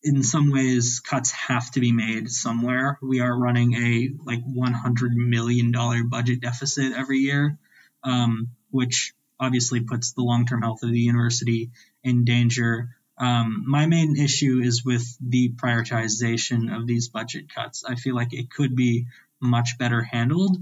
in 0.03 0.23
some 0.23 0.51
ways 0.51 1.01
cuts 1.01 1.31
have 1.33 1.71
to 1.73 1.81
be 1.81 1.93
made 1.93 2.31
somewhere. 2.31 2.99
We 3.03 3.21
are 3.21 3.37
running 3.37 3.75
a 3.75 4.11
like 4.25 4.43
100 4.45 5.13
million 5.15 5.73
dollar 5.73 6.05
budget 6.05 6.41
deficit 6.41 6.93
every 6.93 7.19
year, 7.19 7.59
um, 8.05 8.51
which 8.71 9.15
obviously 9.41 9.81
puts 9.81 10.13
the 10.13 10.23
long 10.23 10.47
term 10.47 10.63
health 10.63 10.83
of 10.83 10.91
the 10.91 11.01
university 11.01 11.71
in 12.03 12.25
danger. 12.25 12.91
Um, 13.19 13.65
my 13.67 13.87
main 13.87 14.17
issue 14.17 14.61
is 14.63 14.85
with 14.85 15.05
the 15.21 15.51
prioritization 15.51 16.75
of 16.75 16.87
these 16.87 17.09
budget 17.09 17.53
cuts. 17.53 17.85
I 17.85 17.97
feel 17.97 18.15
like 18.15 18.33
it 18.33 18.51
could 18.51 18.77
be 18.77 19.07
much 19.41 19.79
better 19.79 20.03
handled. 20.03 20.57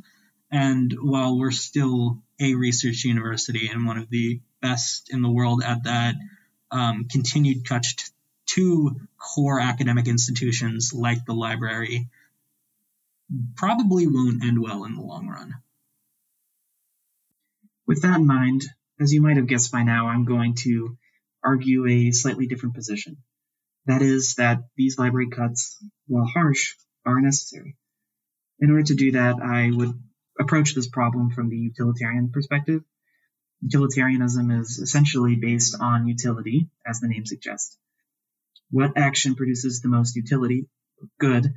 And 0.50 0.96
while 0.98 1.38
we're 1.38 1.50
still 1.50 2.22
a 2.40 2.54
research 2.54 3.04
university 3.04 3.68
and 3.68 3.86
one 3.86 3.98
of 3.98 4.08
the 4.08 4.40
best 4.62 5.10
in 5.12 5.20
the 5.20 5.30
world 5.30 5.62
at 5.62 5.84
that, 5.84 6.14
um, 6.70 7.06
continued 7.10 7.66
cuts 7.68 8.12
to 8.56 8.96
core 9.18 9.60
academic 9.60 10.08
institutions 10.08 10.92
like 10.92 11.24
the 11.24 11.34
library 11.34 12.08
probably 13.54 14.06
won't 14.06 14.44
end 14.44 14.60
well 14.60 14.84
in 14.84 14.94
the 14.94 15.02
long 15.02 15.28
run. 15.28 15.54
With 17.86 18.02
that 18.02 18.20
in 18.20 18.26
mind, 18.26 18.64
as 19.00 19.12
you 19.12 19.20
might 19.20 19.36
have 19.36 19.46
guessed 19.46 19.72
by 19.72 19.82
now, 19.82 20.08
I'm 20.08 20.24
going 20.24 20.54
to 20.64 20.96
argue 21.44 21.86
a 21.86 22.10
slightly 22.12 22.46
different 22.46 22.74
position. 22.74 23.18
That 23.86 24.02
is, 24.02 24.34
that 24.34 24.64
these 24.76 24.98
library 24.98 25.28
cuts, 25.28 25.76
while 26.08 26.26
harsh, 26.26 26.74
are 27.04 27.20
necessary. 27.20 27.76
In 28.58 28.70
order 28.70 28.84
to 28.84 28.94
do 28.94 29.12
that, 29.12 29.36
I 29.40 29.70
would 29.70 29.92
approach 30.40 30.74
this 30.74 30.88
problem 30.88 31.30
from 31.30 31.50
the 31.50 31.56
utilitarian 31.56 32.30
perspective. 32.30 32.82
Utilitarianism 33.62 34.50
is 34.50 34.78
essentially 34.78 35.36
based 35.36 35.76
on 35.80 36.08
utility, 36.08 36.68
as 36.86 37.00
the 37.00 37.08
name 37.08 37.26
suggests. 37.26 37.78
What 38.70 38.96
action 38.96 39.34
produces 39.34 39.80
the 39.80 39.88
most 39.88 40.16
utility, 40.16 40.68
good, 41.20 41.52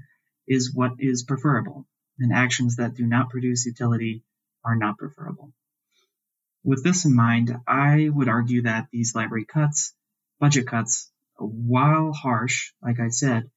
is 0.48 0.74
what 0.74 0.94
is 1.00 1.24
preferable, 1.24 1.88
and 2.20 2.34
actions 2.34 2.76
that 2.76 2.96
do 2.96 3.06
not 3.06 3.30
produce 3.30 3.66
utility 3.66 4.24
are 4.64 4.76
not 4.76 4.98
preferable. 4.98 5.54
With 6.64 6.84
this 6.84 7.06
in 7.06 7.16
mind, 7.16 7.56
I 7.68 8.10
would 8.10 8.28
argue 8.28 8.64
that 8.64 8.88
these 8.92 9.16
library 9.16 9.46
cuts, 9.46 9.94
budget 10.40 10.68
cuts, 10.68 11.12
while 11.38 12.12
harsh, 12.12 12.74
like 12.82 13.00
I 13.00 13.10
said, 13.10 13.50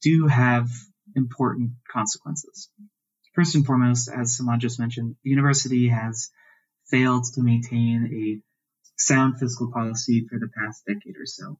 do 0.00 0.26
have 0.26 0.68
important 1.16 1.72
consequences. 1.90 2.70
First 3.34 3.56
and 3.56 3.66
foremost, 3.66 4.08
as 4.08 4.38
Samad 4.38 4.58
just 4.58 4.78
mentioned, 4.78 5.16
the 5.24 5.30
university 5.30 5.88
has 5.88 6.30
failed 6.88 7.24
to 7.34 7.42
maintain 7.42 8.08
a 8.12 8.40
sound 8.96 9.38
fiscal 9.40 9.72
policy 9.72 10.26
for 10.28 10.38
the 10.38 10.48
past 10.56 10.84
decade 10.86 11.16
or 11.16 11.26
so. 11.26 11.58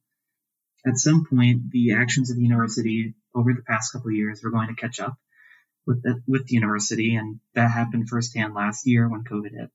At 0.86 0.98
some 0.98 1.24
point, 1.24 1.70
the 1.70 1.92
actions 1.92 2.30
of 2.30 2.36
the 2.36 2.42
university 2.42 3.14
over 3.34 3.54
the 3.54 3.62
past 3.62 3.92
couple 3.92 4.08
of 4.08 4.16
years 4.16 4.42
were 4.42 4.50
going 4.50 4.68
to 4.68 4.74
catch 4.74 5.00
up 5.00 5.16
with 5.86 6.02
the, 6.02 6.22
with 6.26 6.46
the 6.46 6.54
university, 6.54 7.16
and 7.16 7.40
that 7.54 7.70
happened 7.70 8.08
firsthand 8.08 8.54
last 8.54 8.86
year 8.86 9.08
when 9.08 9.24
COVID 9.24 9.52
hit. 9.52 9.70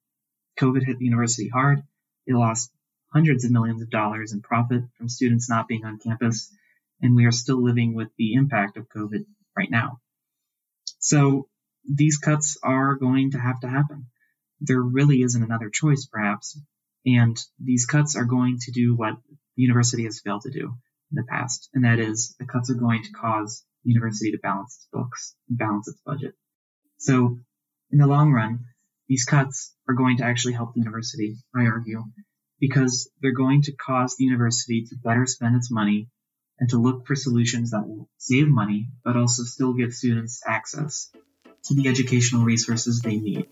COVID 0.59 0.85
hit 0.85 0.99
the 0.99 1.05
university 1.05 1.49
hard. 1.49 1.81
It 2.27 2.35
lost 2.35 2.71
hundreds 3.11 3.43
of 3.43 3.51
millions 3.51 3.81
of 3.81 3.89
dollars 3.89 4.33
in 4.33 4.41
profit 4.41 4.83
from 4.97 5.09
students 5.09 5.49
not 5.49 5.67
being 5.67 5.83
on 5.83 5.97
campus, 5.97 6.53
and 7.01 7.15
we 7.15 7.25
are 7.25 7.31
still 7.31 7.63
living 7.63 7.95
with 7.95 8.09
the 8.17 8.33
impact 8.33 8.77
of 8.77 8.87
COVID 8.89 9.25
right 9.57 9.71
now. 9.71 9.99
So 10.99 11.47
these 11.89 12.17
cuts 12.17 12.57
are 12.61 12.95
going 12.95 13.31
to 13.31 13.39
have 13.39 13.61
to 13.61 13.67
happen. 13.67 14.07
There 14.61 14.81
really 14.81 15.23
isn't 15.23 15.41
another 15.41 15.71
choice, 15.71 16.05
perhaps, 16.05 16.59
and 17.03 17.39
these 17.59 17.87
cuts 17.87 18.15
are 18.15 18.25
going 18.25 18.59
to 18.59 18.71
do 18.71 18.95
what 18.95 19.15
the 19.55 19.63
university 19.63 20.03
has 20.03 20.19
failed 20.19 20.43
to 20.43 20.51
do 20.51 20.77
in 21.11 21.15
the 21.15 21.23
past, 21.23 21.69
and 21.73 21.83
that 21.83 21.99
is 21.99 22.35
the 22.39 22.45
cuts 22.45 22.69
are 22.69 22.75
going 22.75 23.03
to 23.03 23.11
cause 23.11 23.63
the 23.83 23.91
university 23.91 24.31
to 24.31 24.37
balance 24.37 24.75
its 24.75 24.87
books 24.91 25.35
and 25.47 25.57
balance 25.57 25.87
its 25.87 25.99
budget. 26.05 26.33
So 26.97 27.39
in 27.91 27.97
the 27.97 28.07
long 28.07 28.31
run, 28.31 28.65
these 29.07 29.25
cuts 29.25 29.73
are 29.87 29.95
going 29.95 30.17
to 30.17 30.25
actually 30.25 30.53
help 30.53 30.73
the 30.73 30.81
university, 30.81 31.35
I 31.55 31.65
argue, 31.65 32.03
because 32.59 33.09
they're 33.21 33.31
going 33.31 33.63
to 33.63 33.71
cause 33.71 34.15
the 34.15 34.25
university 34.25 34.85
to 34.85 34.95
better 35.03 35.25
spend 35.25 35.55
its 35.55 35.71
money 35.71 36.09
and 36.59 36.69
to 36.69 36.77
look 36.77 37.07
for 37.07 37.15
solutions 37.15 37.71
that 37.71 37.87
will 37.87 38.09
save 38.17 38.47
money, 38.47 38.89
but 39.03 39.15
also 39.15 39.43
still 39.43 39.73
give 39.73 39.93
students 39.93 40.43
access 40.45 41.09
to 41.63 41.73
the 41.73 41.87
educational 41.87 42.43
resources 42.43 43.01
they 43.01 43.17
need. 43.17 43.47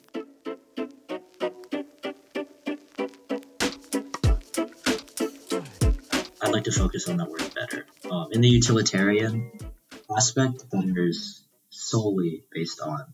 To 6.68 6.78
focus 6.78 7.08
on 7.08 7.18
that 7.18 7.30
word 7.30 7.54
better. 7.56 7.86
Um, 8.12 8.28
in 8.34 8.42
the 8.42 8.50
utilitarian 8.50 9.52
aspect, 10.16 10.66
better 10.70 11.08
is 11.08 11.42
solely 11.70 12.44
based 12.52 12.82
on 12.82 13.06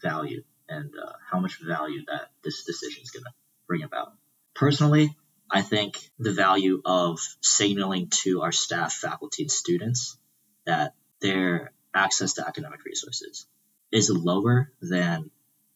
value 0.00 0.44
and 0.68 0.92
uh, 0.96 1.12
how 1.28 1.40
much 1.40 1.58
value 1.60 2.04
that 2.06 2.30
this 2.44 2.64
decision 2.64 3.02
is 3.02 3.10
going 3.10 3.24
to 3.24 3.32
bring 3.66 3.82
about. 3.82 4.12
Personally, 4.54 5.16
I 5.50 5.62
think 5.62 5.98
the 6.18 6.32
value 6.32 6.80
of 6.84 7.18
signaling 7.40 8.08
to 8.22 8.42
our 8.42 8.52
staff, 8.52 8.92
faculty, 8.92 9.42
and 9.42 9.50
students 9.50 10.16
that 10.64 10.94
their 11.20 11.72
access 11.92 12.34
to 12.34 12.46
academic 12.46 12.84
resources 12.84 13.46
is 13.90 14.10
lower 14.10 14.70
than 14.80 15.30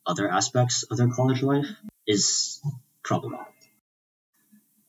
other 0.06 0.30
aspects 0.30 0.84
of 0.84 0.96
their 0.96 1.08
college 1.08 1.42
life 1.42 1.66
is 2.06 2.60
problematic. 3.02 3.59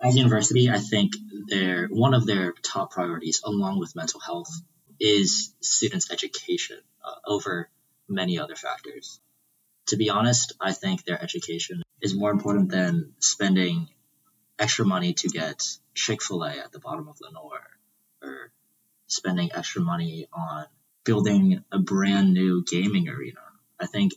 As 0.03 0.15
a 0.15 0.17
university, 0.17 0.69
I 0.69 0.79
think 0.79 1.13
their 1.47 1.87
one 1.87 2.13
of 2.13 2.25
their 2.25 2.53
top 2.63 2.91
priorities, 2.91 3.41
along 3.43 3.79
with 3.79 3.95
mental 3.95 4.19
health, 4.19 4.51
is 4.99 5.53
students' 5.61 6.11
education 6.11 6.79
uh, 7.03 7.15
over 7.25 7.69
many 8.07 8.39
other 8.39 8.55
factors 8.55 9.19
to 9.91 9.97
be 9.97 10.09
honest, 10.09 10.53
I 10.59 10.71
think 10.71 11.03
their 11.03 11.21
education 11.21 11.83
is 12.01 12.13
more 12.13 12.31
important 12.31 12.69
than 12.69 13.13
spending 13.19 13.89
extra 14.57 14.85
money 14.85 15.13
to 15.15 15.27
get 15.27 15.61
Chick 15.93 16.23
fil 16.23 16.43
A 16.43 16.51
at 16.51 16.71
the 16.71 16.79
bottom 16.79 17.09
of 17.09 17.19
Lenoir 17.19 17.61
or 18.21 18.51
spending 19.07 19.51
extra 19.53 19.81
money 19.81 20.27
on 20.31 20.65
building 21.03 21.63
a 21.73 21.79
brand 21.79 22.33
new 22.33 22.63
gaming 22.63 23.09
arena. 23.09 23.41
I 23.77 23.87
think 23.87 24.13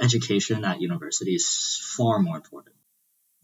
education 0.00 0.64
at 0.64 0.80
university 0.80 1.34
is 1.34 1.80
far 1.96 2.20
more 2.20 2.36
important. 2.36 2.76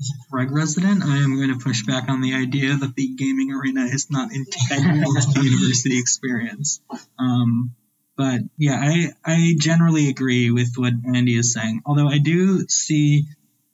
As 0.00 0.10
a 0.10 0.34
Craige 0.34 0.50
resident, 0.50 1.04
I 1.04 1.18
am 1.18 1.36
going 1.36 1.56
to 1.56 1.64
push 1.64 1.84
back 1.84 2.08
on 2.08 2.20
the 2.20 2.34
idea 2.34 2.74
that 2.74 2.94
the 2.96 3.14
gaming 3.14 3.52
arena 3.52 3.84
is 3.84 4.10
not 4.10 4.32
integral 4.32 5.14
to 5.14 5.32
the 5.32 5.44
university 5.44 5.98
experience. 5.98 6.80
Um, 7.18 7.74
but 8.16 8.40
yeah, 8.58 8.80
I, 8.80 9.12
I 9.24 9.54
generally 9.58 10.08
agree 10.08 10.50
with 10.50 10.74
what 10.76 10.92
Andy 11.14 11.36
is 11.36 11.52
saying. 11.52 11.82
Although 11.86 12.08
I 12.08 12.18
do 12.18 12.66
see 12.68 13.26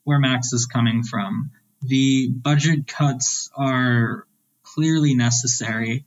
where 0.05 0.19
Max 0.19 0.53
is 0.53 0.67
coming 0.67 1.03
from. 1.03 1.50
The 1.83 2.29
budget 2.29 2.87
cuts 2.87 3.50
are 3.57 4.27
clearly 4.62 5.15
necessary. 5.15 6.05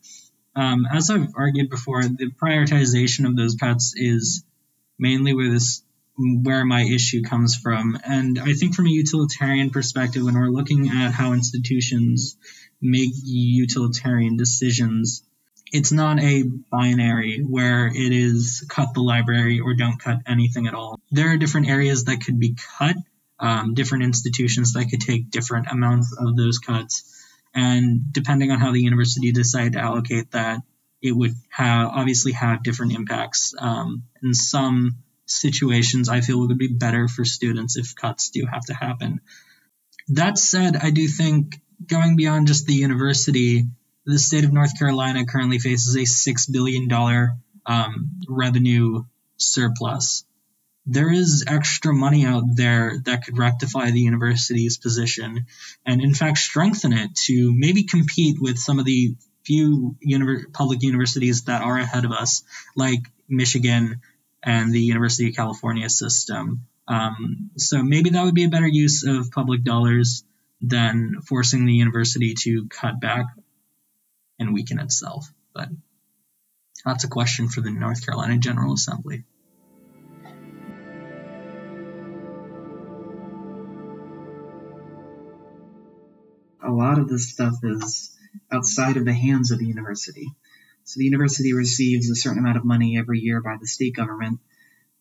Um, 0.55 0.85
as 0.91 1.09
I've 1.09 1.33
argued 1.35 1.69
before, 1.69 2.03
the 2.03 2.31
prioritization 2.31 3.25
of 3.25 3.35
those 3.35 3.55
cuts 3.55 3.93
is 3.95 4.43
mainly 4.99 5.33
where 5.33 5.49
this 5.49 5.83
where 6.17 6.65
my 6.65 6.83
issue 6.83 7.23
comes 7.23 7.55
from. 7.55 7.97
And 8.05 8.39
I 8.39 8.53
think 8.53 8.75
from 8.75 8.87
a 8.87 8.91
utilitarian 8.91 9.69
perspective, 9.71 10.23
when 10.23 10.35
we're 10.35 10.49
looking 10.49 10.89
at 10.89 11.11
how 11.11 11.33
institutions 11.33 12.37
make 12.81 13.11
utilitarian 13.23 14.37
decisions, 14.37 15.23
it's 15.71 15.91
not 15.91 16.21
a 16.21 16.43
binary 16.43 17.39
where 17.39 17.87
it 17.87 18.11
is 18.11 18.63
cut 18.69 18.93
the 18.93 19.01
library 19.01 19.59
or 19.59 19.73
don't 19.73 19.99
cut 19.99 20.19
anything 20.27 20.67
at 20.67 20.75
all. 20.75 20.99
There 21.11 21.31
are 21.33 21.37
different 21.37 21.67
areas 21.67 22.05
that 22.05 22.23
could 22.23 22.39
be 22.39 22.55
cut, 22.77 22.95
um, 23.39 23.73
different 23.73 24.03
institutions 24.03 24.73
that 24.73 24.85
could 24.85 25.01
take 25.01 25.31
different 25.31 25.67
amounts 25.71 26.15
of 26.17 26.37
those 26.37 26.59
cuts. 26.59 27.09
And 27.55 28.13
depending 28.13 28.51
on 28.51 28.59
how 28.59 28.71
the 28.71 28.81
university 28.81 29.31
decide 29.31 29.73
to 29.73 29.79
allocate 29.79 30.31
that, 30.31 30.61
it 31.01 31.11
would 31.11 31.33
have 31.49 31.89
obviously 31.89 32.33
have 32.33 32.63
different 32.63 32.93
impacts. 32.93 33.53
Um, 33.57 34.03
in 34.21 34.33
some 34.33 34.97
situations, 35.25 36.09
I 36.09 36.21
feel 36.21 36.39
would 36.39 36.57
be 36.57 36.67
better 36.67 37.07
for 37.07 37.25
students 37.25 37.77
if 37.77 37.95
cuts 37.95 38.29
do 38.29 38.45
have 38.45 38.65
to 38.65 38.73
happen. 38.73 39.21
That 40.09 40.37
said, 40.37 40.75
I 40.75 40.89
do 40.89 41.07
think 41.07 41.61
going 41.85 42.15
beyond 42.15 42.47
just 42.47 42.65
the 42.65 42.73
university, 42.73 43.65
the 44.05 44.19
state 44.19 44.43
of 44.43 44.53
North 44.53 44.77
Carolina 44.77 45.25
currently 45.25 45.59
faces 45.59 45.95
a 45.95 45.99
$6 45.99 46.51
billion 46.51 46.91
um, 47.65 48.11
revenue 48.27 49.03
surplus. 49.37 50.25
There 50.85 51.11
is 51.11 51.45
extra 51.47 51.93
money 51.93 52.25
out 52.25 52.43
there 52.55 52.99
that 53.05 53.23
could 53.23 53.37
rectify 53.37 53.91
the 53.91 54.01
university's 54.01 54.77
position 54.77 55.45
and, 55.85 56.01
in 56.01 56.13
fact, 56.13 56.37
strengthen 56.37 56.91
it 56.91 57.15
to 57.27 57.53
maybe 57.55 57.83
compete 57.83 58.41
with 58.41 58.57
some 58.57 58.79
of 58.79 58.85
the 58.85 59.15
few 59.45 59.95
univer- 60.05 60.51
public 60.51 60.81
universities 60.83 61.43
that 61.43 61.61
are 61.61 61.77
ahead 61.77 62.03
of 62.03 62.11
us, 62.11 62.43
like 62.75 63.01
Michigan 63.29 64.01
and 64.43 64.71
the 64.73 64.81
University 64.81 65.29
of 65.29 65.35
California 65.35 65.89
system. 65.89 66.67
Um, 66.87 67.51
so 67.57 67.81
maybe 67.81 68.11
that 68.11 68.23
would 68.23 68.35
be 68.35 68.43
a 68.43 68.49
better 68.49 68.67
use 68.67 69.05
of 69.05 69.31
public 69.31 69.63
dollars 69.63 70.23
than 70.61 71.21
forcing 71.27 71.65
the 71.65 71.73
university 71.73 72.35
to 72.41 72.67
cut 72.67 72.99
back 72.99 73.25
and 74.39 74.53
weaken 74.53 74.79
itself. 74.79 75.25
But 75.53 75.69
that's 76.85 77.03
a 77.05 77.09
question 77.09 77.47
for 77.47 77.61
the 77.61 77.71
North 77.71 78.05
Carolina 78.05 78.37
General 78.37 78.73
Assembly. 78.73 79.23
A 86.65 86.71
lot 86.71 86.97
of 86.97 87.09
this 87.09 87.29
stuff 87.29 87.55
is 87.63 88.17
outside 88.51 88.97
of 88.97 89.05
the 89.05 89.13
hands 89.13 89.51
of 89.51 89.59
the 89.59 89.65
university. 89.65 90.27
So 90.85 90.97
the 90.97 91.05
university 91.05 91.53
receives 91.53 92.09
a 92.09 92.15
certain 92.15 92.39
amount 92.39 92.57
of 92.57 92.65
money 92.65 92.97
every 92.97 93.19
year 93.19 93.41
by 93.41 93.57
the 93.59 93.67
state 93.67 93.95
government, 93.95 94.39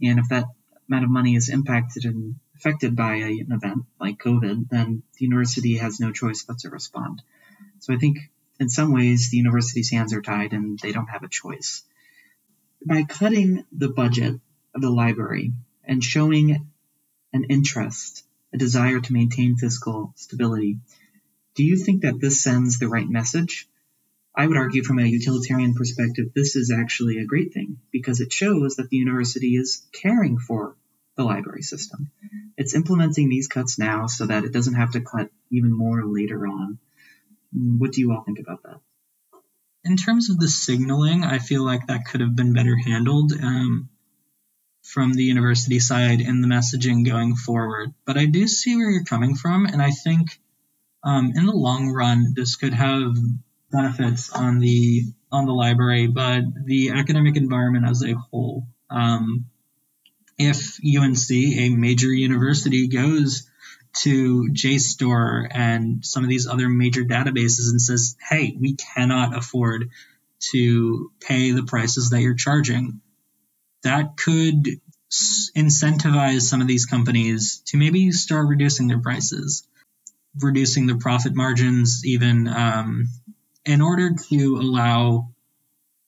and 0.01 0.19
if 0.19 0.29
that 0.29 0.47
amount 0.89 1.05
of 1.05 1.11
money 1.11 1.37
is 1.37 1.49
impacted 1.49 2.05
and 2.05 2.37
affected 2.55 2.95
by 2.95 3.17
an 3.17 3.49
event 3.51 3.85
like 4.01 4.19
COVID, 4.19 4.69
then 4.69 5.03
the 5.19 5.25
university 5.25 5.79
has 5.79 5.99
no 5.99 6.13
choice 6.13 6.45
but 6.45 6.59
to 6.61 6.71
respond. 6.71 7.23
So 7.81 7.93
I 7.93 7.97
think 7.97 8.19
in 8.61 8.69
some 8.69 8.93
ways 8.93 9.31
the 9.31 9.39
university's 9.39 9.91
hands 9.91 10.13
are 10.13 10.23
tied 10.23 10.53
and 10.53 10.79
they 10.79 10.93
don't 10.93 11.09
have 11.09 11.25
a 11.25 11.29
choice. 11.29 11.83
By 12.87 13.05
cutting 13.05 13.65
the 13.73 13.89
budget 13.89 14.41
of 14.75 14.83
the 14.83 14.91
library 14.91 15.53
and 15.85 16.03
showing 16.03 16.71
an 17.33 17.45
interest, 17.45 18.25
a 18.53 18.59
desire 18.59 19.01
to 19.01 19.13
maintain 19.13 19.57
fiscal 19.57 20.13
stability, 20.17 20.79
do 21.55 21.65
you 21.65 21.77
think 21.77 22.03
that 22.03 22.21
this 22.21 22.41
sends 22.41 22.79
the 22.79 22.89
right 22.89 23.09
message? 23.09 23.69
I 24.35 24.47
would 24.47 24.57
argue 24.57 24.83
from 24.83 24.99
a 24.99 25.05
utilitarian 25.05 25.75
perspective, 25.75 26.33
this 26.35 26.57
is 26.57 26.73
actually 26.73 27.19
a 27.19 27.27
great 27.27 27.53
thing 27.53 27.79
because 27.91 28.21
it 28.21 28.33
shows 28.33 28.77
that 28.77 28.89
the 28.89 28.97
university 28.97 29.57
is 29.57 29.87
caring 29.93 30.39
for 30.39 30.77
the 31.17 31.25
library 31.25 31.63
system. 31.63 32.11
It's 32.57 32.75
implementing 32.75 33.29
these 33.29 33.49
cuts 33.49 33.79
now 33.79 34.07
so 34.07 34.27
that 34.27 34.45
it 34.45 34.53
doesn't 34.53 34.75
have 34.75 34.93
to 34.93 35.01
cut 35.01 35.31
even 35.51 35.77
more 35.77 36.05
later 36.05 36.47
on. 36.47 36.79
What 37.53 37.93
do 37.93 38.01
you 38.01 38.13
all 38.13 38.23
think 38.23 38.39
about 38.39 38.63
that? 38.63 38.81
In 39.85 39.97
terms 39.97 40.31
of 40.31 40.39
the 40.39 40.49
signaling, 40.49 41.25
I 41.25 41.39
feel 41.39 41.65
like 41.65 41.87
that 41.89 42.07
could 42.07 42.21
have 42.21 42.37
been 42.37 42.55
better 42.55 42.77
handled 42.77 43.33
um, 43.33 43.91
from 44.83 45.13
the 45.13 45.25
university 45.25 45.81
side 45.81 46.21
in 46.21 46.41
the 46.41 46.49
messaging 46.49 47.05
going 47.05 47.37
forward. 47.37 47.93
But 48.07 48.17
I 48.17 48.27
do 48.27 48.49
see 48.49 48.77
where 48.77 48.91
you're 48.91 49.05
coming 49.05 49.35
from, 49.35 49.67
and 49.67 49.83
I 49.83 49.91
think 49.91 50.41
um, 51.03 51.33
in 51.35 51.47
the 51.47 51.53
long 51.53 51.91
run, 51.91 52.33
this 52.35 52.57
could 52.57 52.73
have 52.73 53.15
benefits 53.73 54.31
on 54.31 54.59
the 54.59 55.05
on 55.33 55.47
the 55.47 55.53
library, 55.53 56.07
but 56.07 56.43
the 56.65 56.91
academic 56.91 57.37
environment 57.37 57.89
as 57.89 58.05
a 58.05 58.13
whole. 58.13 58.67
Um, 58.91 59.47
if 60.39 60.79
UNC, 60.85 61.31
a 61.31 61.71
major 61.71 62.09
university, 62.09 62.89
goes 62.89 63.49
to 63.95 64.49
JSTOR 64.53 65.49
and 65.51 66.05
some 66.05 66.25
of 66.25 66.31
these 66.31 66.47
other 66.47 66.69
major 66.69 67.03
databases 67.03 67.71
and 67.71 67.81
says, 67.81 68.17
hey, 68.29 68.57
we 68.59 68.75
cannot 68.75 69.37
afford 69.37 69.91
to 70.51 71.11
pay 71.21 71.53
the 71.53 71.63
prices 71.63 72.11
that 72.11 72.21
you're 72.21 72.35
charging, 72.35 73.01
that 73.83 74.17
could 74.17 74.81
incentivize 75.57 76.43
some 76.43 76.61
of 76.61 76.67
these 76.67 76.87
companies 76.87 77.63
to 77.67 77.77
maybe 77.77 78.11
start 78.13 78.49
reducing 78.49 78.89
their 78.89 78.99
prices, 78.99 79.67
reducing 80.41 80.87
their 80.87 80.99
profit 80.99 81.35
margins, 81.35 82.03
even 82.05 82.49
um, 82.49 83.09
in 83.65 83.81
order 83.81 84.11
to 84.31 84.57
allow 84.57 85.29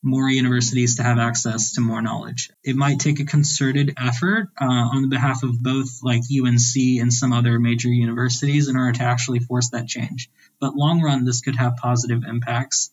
more 0.05 0.29
universities 0.29 0.97
to 0.97 1.03
have 1.03 1.19
access 1.19 1.73
to 1.73 1.81
more 1.81 2.03
knowledge. 2.03 2.51
It 2.63 2.77
might 2.77 3.01
take 3.01 3.21
a 3.21 3.25
concerted 3.25 3.95
effort 3.97 4.49
uh, 4.61 4.65
on 4.67 5.03
the 5.03 5.09
behalf 5.09 5.43
of 5.43 5.63
both 5.63 6.03
like 6.03 6.21
UNC 6.31 7.01
and 7.01 7.11
some 7.11 7.33
other 7.33 7.59
major 7.59 7.89
universities 7.89 8.69
in 8.69 8.77
order 8.77 8.93
to 8.93 9.03
actually 9.03 9.39
force 9.39 9.71
that 9.71 9.89
change. 9.89 10.29
But 10.61 10.77
long 10.77 11.01
run, 11.01 11.25
this 11.25 11.41
could 11.41 11.57
have 11.57 11.77
positive 11.77 12.23
impacts. 12.23 12.91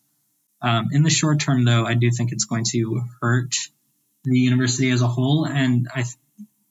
Um, 0.62 0.89
in 0.93 1.04
the 1.04 1.10
short 1.10 1.41
term, 1.41 1.65
though, 1.65 1.86
I 1.86 1.95
do 1.95 2.10
think 2.12 2.32
it's 2.32 2.45
going 2.45 2.65
to 2.71 3.04
hurt 3.19 3.56
the 4.24 4.39
university 4.39 4.89
as 4.89 5.02
a 5.02 5.08
whole. 5.08 5.45
And 5.45 5.89
I, 5.93 6.06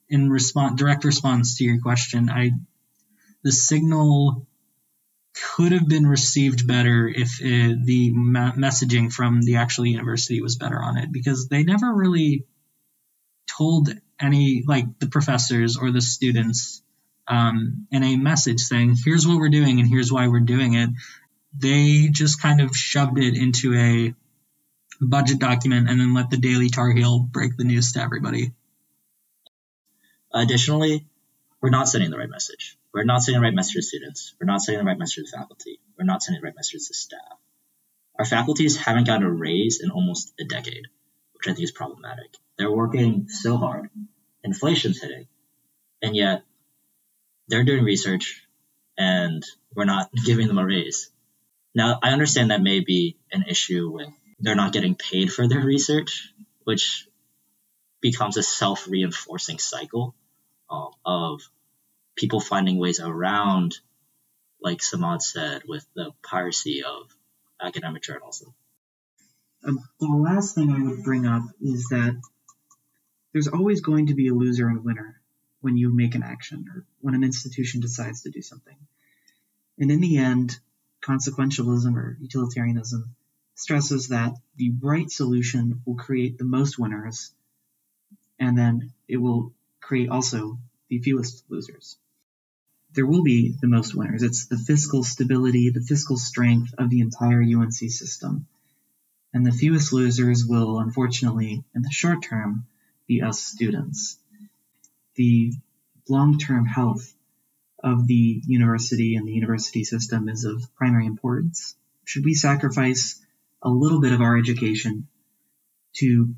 in 0.09 0.31
response, 0.31 0.79
direct 0.79 1.05
response 1.05 1.59
to 1.59 1.65
your 1.65 1.81
question, 1.81 2.31
I, 2.31 2.53
the 3.43 3.53
signal 3.53 4.47
could 5.43 5.73
have 5.73 5.89
been 5.89 6.07
received 6.07 6.67
better 6.67 7.09
if 7.09 7.41
it, 7.41 7.73
uh, 7.73 7.75
the 7.85 8.11
ma- 8.13 8.53
messaging 8.53 9.13
from 9.13 9.43
the 9.43 9.57
actual 9.57 9.87
university 9.87 10.41
was 10.41 10.57
better 10.57 10.81
on 10.81 10.97
it 10.97 11.11
because 11.11 11.49
they 11.49 11.63
never 11.63 11.93
really 11.93 12.45
told 13.47 13.89
any 14.21 14.63
like 14.67 14.99
the 14.99 15.07
professors 15.07 15.77
or 15.77 15.91
the 15.91 16.01
students 16.01 16.83
um, 17.27 17.87
in 17.91 18.03
a 18.03 18.17
message 18.17 18.61
saying 18.61 18.97
here's 19.05 19.27
what 19.27 19.39
we're 19.39 19.49
doing 19.49 19.81
and 19.81 19.89
here's 19.89 20.13
why 20.13 20.29
we're 20.29 20.41
doing 20.41 20.75
it. 20.75 20.91
They 21.57 22.09
just 22.11 22.41
kind 22.41 22.61
of 22.61 22.77
shoved 22.77 23.19
it 23.19 23.37
into 23.37 23.75
a 23.75 24.15
budget 25.01 25.39
document 25.39 25.89
and 25.89 26.01
then 26.01 26.15
let 26.15 26.31
the 26.31 26.37
daily 26.37 26.69
tar 26.69 26.91
heel 26.91 27.19
break 27.19 27.57
the 27.57 27.65
news 27.65 27.93
to 27.93 28.03
everybody. 28.03 28.53
Additionally 30.33 31.07
we're 31.61 31.71
not 31.71 31.89
sending 31.89 32.11
the 32.11 32.19
right 32.19 32.31
message 32.31 32.77
we're 32.93 33.05
not 33.05 33.23
sending 33.23 33.41
the 33.41 33.47
right 33.47 33.55
message 33.55 33.75
to 33.75 33.83
students. 33.83 34.35
We're 34.41 34.47
not 34.47 34.63
sending 34.63 34.85
the 34.85 34.89
right 34.89 34.99
message 34.99 35.31
to 35.31 35.37
faculty. 35.37 35.81
We're 35.99 36.05
not 36.05 36.23
sending 36.23 36.41
the 36.41 36.47
right 36.47 36.57
message 36.57 36.87
to 36.89 36.95
staff. 36.95 37.39
Our 38.19 38.25
faculties 38.25 38.77
haven't 38.77 39.07
gotten 39.07 39.27
a 39.27 39.31
raise 39.31 39.81
in 39.83 39.91
almost 39.91 40.33
a 40.41 40.45
decade, 40.45 40.87
which 41.35 41.47
I 41.47 41.55
think 41.55 41.65
is 41.65 41.71
problematic. 41.71 42.37
They're 42.59 42.71
working 42.71 43.29
so 43.29 43.57
hard. 43.57 43.91
Inflation's 44.43 45.01
hitting. 45.01 45.27
And 46.03 46.17
yet 46.17 46.43
they're 47.49 47.65
doing 47.65 47.85
research 47.85 48.47
and 48.99 49.43
we're 49.75 49.85
not 49.85 50.11
giving 50.25 50.49
them 50.49 50.59
a 50.59 50.67
raise. 50.67 51.11
Now, 51.75 51.99
I 52.03 52.11
understand 52.11 52.51
that 52.51 52.63
may 52.63 52.81
be 52.81 53.17
an 53.31 53.45
issue 53.49 53.91
with 53.91 54.09
they're 54.41 54.57
not 54.57 54.73
getting 54.73 54.95
paid 54.95 55.33
for 55.33 55.47
their 55.47 55.61
research, 55.61 56.33
which 56.65 57.07
becomes 58.01 58.37
a 58.37 58.43
self 58.43 58.89
reinforcing 58.89 59.59
cycle 59.59 60.15
um, 60.69 60.91
of 61.05 61.43
people 62.17 62.41
finding 62.41 62.79
ways 62.79 63.01
around, 63.01 63.79
like 64.61 64.79
Samad 64.79 65.23
said, 65.23 65.63
with 65.67 65.87
the 65.95 66.13
piracy 66.23 66.83
of 66.83 67.15
academic 67.61 68.03
journalism. 68.03 68.55
Um, 69.65 69.79
the 69.99 70.07
last 70.07 70.55
thing 70.55 70.71
I 70.71 70.83
would 70.83 71.05
bring 71.05 71.27
up 71.27 71.43
is 71.61 71.89
that 71.91 72.21
there's 73.33 73.49
always 73.49 73.81
going 73.81 74.07
to 74.07 74.15
be 74.15 74.29
a 74.29 74.35
loser 74.35 74.69
and 74.69 74.79
a 74.79 74.83
winner 74.83 75.21
when 75.61 75.77
you 75.77 75.95
make 75.95 76.15
an 76.15 76.23
action 76.23 76.67
or 76.75 76.85
when 77.01 77.15
an 77.15 77.25
institution 77.25 77.81
decides 77.81 78.23
to 78.23 78.31
do 78.31 78.43
something. 78.43 78.77
And 79.79 79.91
in 79.91 80.01
the 80.01 80.17
end, 80.17 80.59
consequentialism 81.03 81.95
or 81.95 82.17
utilitarianism 82.21 83.15
stresses 83.55 84.09
that 84.09 84.35
the 84.57 84.73
right 84.81 85.11
solution 85.11 85.83
will 85.85 85.97
create 85.97 86.39
the 86.39 86.45
most 86.45 86.79
winners, 86.79 87.33
and 88.39 88.57
then 88.57 88.93
it 89.07 89.19
will 89.19 89.53
create 89.81 90.09
also 90.09 90.59
the 90.91 90.99
fewest 90.99 91.45
losers. 91.49 91.97
There 92.93 93.07
will 93.07 93.23
be 93.23 93.55
the 93.61 93.69
most 93.69 93.95
winners. 93.95 94.23
It's 94.25 94.47
the 94.47 94.59
fiscal 94.59 95.05
stability, 95.05 95.71
the 95.71 95.81
fiscal 95.81 96.19
strength 96.19 96.75
of 96.77 96.91
the 96.91 97.01
entire 97.01 97.41
UNC 97.41 97.73
system. 97.73 98.47
And 99.33 99.47
the 99.47 99.53
fewest 99.53 99.93
losers 99.93 100.45
will, 100.45 100.81
unfortunately, 100.81 101.65
in 101.75 101.83
the 101.83 101.91
short 101.93 102.25
term, 102.25 102.67
be 103.07 103.23
us 103.23 103.41
students. 103.41 104.19
The 105.15 105.53
long 106.09 106.39
term 106.39 106.67
health 106.67 107.15
of 107.83 108.09
the 108.09 108.43
university 108.47 109.15
and 109.15 109.27
the 109.27 109.33
university 109.33 109.85
system 109.85 110.29
is 110.29 110.45
of 110.45 110.63
primary 110.75 111.07
importance. 111.07 111.77
Should 112.05 112.25
we 112.25 112.35
sacrifice 112.35 113.21
a 113.63 113.71
little 113.71 114.01
bit 114.01 114.13
of 114.13 114.21
our 114.21 114.37
education 114.37 115.07
to 115.95 116.35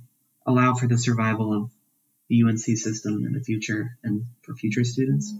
allow 0.47 0.75
for 0.75 0.87
the 0.87 0.99
survival 0.99 1.55
of 1.55 1.71
the 2.33 2.45
UNC 2.45 2.79
system 2.79 3.27
in 3.27 3.33
the 3.35 3.41
future 3.41 3.99
and 4.03 4.25
for 4.41 4.55
future 4.55 4.85
students? 4.85 5.35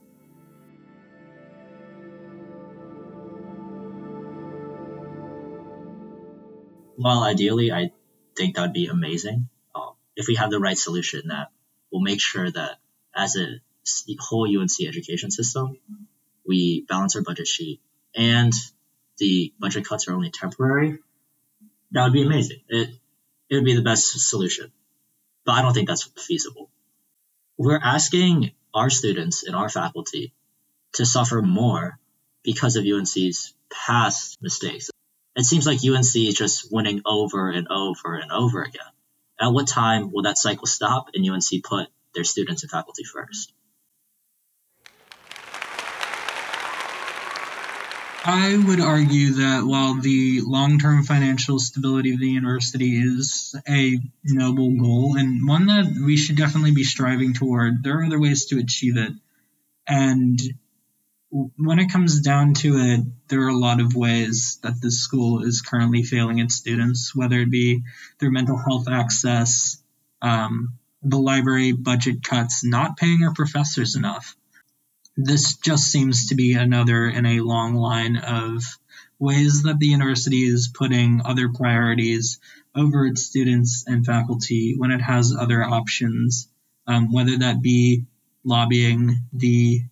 Well, 6.99 7.23
ideally, 7.25 7.73
I 7.73 7.93
think 8.37 8.57
that'd 8.57 8.75
be 8.75 8.89
amazing 8.89 9.49
um, 9.75 9.93
if 10.17 10.29
we 10.29 10.35
have 10.35 10.51
the 10.51 10.61
right 10.61 10.77
solution 10.77 11.29
that 11.29 11.51
will 11.91 12.03
make 12.03 12.21
sure 12.21 12.51
that 12.51 12.79
as 13.17 13.37
a 13.37 13.61
whole 14.21 14.47
UNC 14.47 14.87
education 14.87 15.31
system, 15.31 15.79
we 16.47 16.85
balance 16.87 17.17
our 17.17 17.23
budget 17.23 17.47
sheet 17.47 17.81
and 18.15 18.53
the 19.17 19.55
budget 19.59 19.87
cuts 19.87 20.09
are 20.09 20.13
only 20.13 20.31
temporary. 20.31 20.99
That 21.93 22.05
would 22.05 22.13
be 22.13 22.23
amazing. 22.23 22.61
It 22.69 22.91
it 23.49 23.55
would 23.55 23.65
be 23.65 23.77
the 23.77 23.83
best 23.83 24.29
solution, 24.29 24.73
but 25.47 25.53
I 25.53 25.63
don't 25.63 25.73
think 25.73 25.89
that's 25.89 26.03
feasible. 26.03 26.69
We're 27.63 27.79
asking 27.81 28.51
our 28.75 28.91
students 28.91 29.45
and 29.45 29.55
our 29.55 29.69
faculty 29.69 30.35
to 30.95 31.07
suffer 31.07 31.41
more 31.41 31.97
because 32.43 32.75
of 32.75 32.85
UNC's 32.85 33.55
past 33.71 34.43
mistakes. 34.43 34.91
It 35.37 35.45
seems 35.45 35.65
like 35.65 35.79
UNC 35.79 36.17
is 36.17 36.35
just 36.35 36.73
winning 36.73 37.03
over 37.07 37.51
and 37.51 37.69
over 37.69 38.17
and 38.17 38.33
over 38.33 38.65
again. 38.65 38.91
At 39.41 39.53
what 39.53 39.69
time 39.69 40.11
will 40.11 40.25
that 40.25 40.39
cycle 40.39 40.67
stop 40.67 41.11
and 41.15 41.25
UNC 41.25 41.63
put 41.63 41.87
their 42.17 42.25
students 42.25 42.65
and 42.65 42.71
faculty 42.73 43.05
first? 43.05 43.53
I 48.25 48.57
would 48.57 48.81
argue 48.81 49.33
that 49.33 49.65
while 49.67 49.95
the 49.95 50.43
long 50.43 50.79
term 50.79 51.03
financial 51.03 51.59
stability 51.59 52.15
of 52.15 52.21
the 52.21 52.29
university 52.29 52.97
is 52.97 53.57
a 53.69 53.99
noble 54.25 54.79
goal 54.79 55.17
and 55.19 55.47
one 55.47 55.67
that 55.67 55.87
we 55.87 56.17
should 56.17 56.37
definitely 56.37 56.71
be 56.71 56.85
striving 56.85 57.35
toward, 57.35 57.83
there 57.83 57.99
are 57.99 58.05
other 58.05 58.21
ways 58.21 58.47
to 58.47 58.61
achieve 58.61 58.97
it. 58.97 59.13
And 59.89 60.41
when 61.31 61.81
it 61.81 61.91
comes 61.91 62.21
down 62.21 62.55
to 62.55 62.77
it, 62.77 63.01
there 63.27 63.41
are 63.43 63.49
a 63.49 63.59
lot 63.59 63.81
of 63.81 63.97
ways 63.97 64.59
that 64.63 64.81
this 64.81 65.01
school 65.01 65.43
is 65.43 65.61
currently 65.61 66.05
failing 66.05 66.39
its 66.39 66.55
students, 66.55 67.17
whether 67.17 67.41
it 67.41 67.51
be 67.51 67.83
through 68.21 68.31
mental 68.31 68.57
health 68.57 68.87
access, 68.89 69.83
um, 70.21 70.75
the 71.03 71.19
library 71.19 71.73
budget 71.73 72.23
cuts, 72.23 72.65
not 72.65 72.97
paying 72.97 73.25
our 73.25 73.35
professors 73.35 73.97
enough 73.97 74.37
this 75.17 75.57
just 75.57 75.85
seems 75.85 76.29
to 76.29 76.35
be 76.35 76.55
another 76.55 77.09
in 77.09 77.27
a 77.27 77.41
long 77.41 77.75
line 77.75 78.17
of 78.17 78.63
ways 79.19 79.63
that 79.63 79.79
the 79.79 79.87
university 79.87 80.43
is 80.45 80.73
putting 80.73 81.23
other 81.25 81.49
priorities 81.49 82.39
over 82.75 83.07
its 83.07 83.23
students 83.23 83.85
and 83.87 84.05
faculty 84.05 84.75
when 84.77 84.91
it 84.91 85.01
has 85.01 85.35
other 85.39 85.63
options, 85.63 86.49
um, 86.87 87.13
whether 87.13 87.39
that 87.39 87.63
be 87.63 88.05
lobbying 88.45 89.21
the 89.33 89.83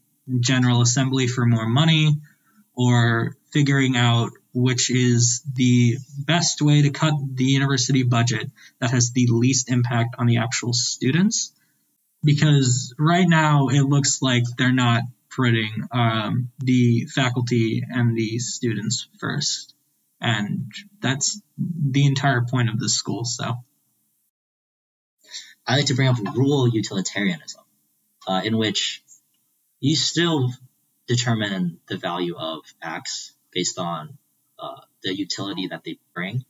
General 0.41 0.81
Assembly 0.81 1.27
for 1.27 1.45
more 1.45 1.69
money 1.69 2.17
or 2.75 3.37
figuring 3.53 3.97
out 3.97 4.31
which 4.53 4.91
is 4.91 5.43
the 5.55 5.97
best 6.19 6.61
way 6.61 6.83
to 6.83 6.91
cut 6.91 7.15
the 7.35 7.45
university 7.45 8.03
budget 8.03 8.51
that 8.81 8.91
has 8.91 9.13
the 9.13 9.29
least 9.31 9.71
impact 9.71 10.17
on 10.19 10.27
the 10.27 10.39
actual 10.39 10.73
students 10.73 11.53
because 12.23 12.95
right 12.99 13.27
now 13.29 13.69
it 13.69 13.83
looks 13.83 14.21
like 14.23 14.45
they're 14.57 14.73
not 14.73 15.03
putting 15.35 15.89
um, 15.93 16.51
the 16.59 17.07
faculty 17.07 17.83
and 17.89 18.17
the 18.17 18.39
students 18.39 19.09
first. 19.19 19.75
And 20.21 20.71
that's 21.01 21.41
the 21.57 22.05
entire 22.05 22.43
point 22.43 22.69
of 22.69 22.79
this 22.79 22.95
school. 22.95 23.25
So, 23.25 23.65
I 25.67 25.77
like 25.77 25.87
to 25.87 25.95
bring 25.95 26.09
up 26.09 26.17
rule 26.35 26.69
utilitarianism, 26.69 27.63
uh, 28.27 28.43
in 28.45 28.57
which 28.59 29.03
you 29.79 29.97
still 29.97 30.51
determine 31.07 31.81
the 31.89 31.97
value 31.97 32.37
of 32.37 32.65
acts 32.83 33.33
based 33.53 33.79
on 33.79 34.19
uh, 34.59 34.81
the 35.03 35.15
utility 35.15 35.69
that 35.69 35.85
they 35.85 35.99
bring. 36.15 36.45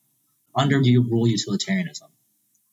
Under 0.55 0.79
rule 0.79 1.29
utilitarianism, 1.29 2.09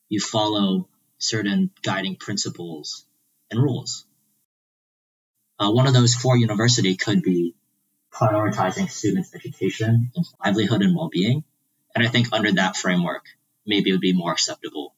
you 0.09 0.19
follow 0.19 0.87
certain 1.17 1.71
guiding 1.81 2.15
principles 2.15 3.05
and 3.49 3.61
rules. 3.61 4.05
Uh, 5.59 5.71
one 5.71 5.87
of 5.87 5.93
those 5.93 6.13
for 6.13 6.37
university 6.37 6.95
could 6.95 7.23
be 7.23 7.55
prioritizing 8.11 8.89
students' 8.89 9.33
education, 9.33 10.11
livelihood, 10.43 10.81
and 10.81 10.95
well-being. 10.95 11.43
And 11.95 12.05
I 12.05 12.09
think 12.09 12.31
under 12.31 12.51
that 12.53 12.75
framework, 12.75 13.25
maybe 13.65 13.89
it 13.89 13.93
would 13.93 14.01
be 14.01 14.13
more 14.13 14.31
acceptable 14.31 14.93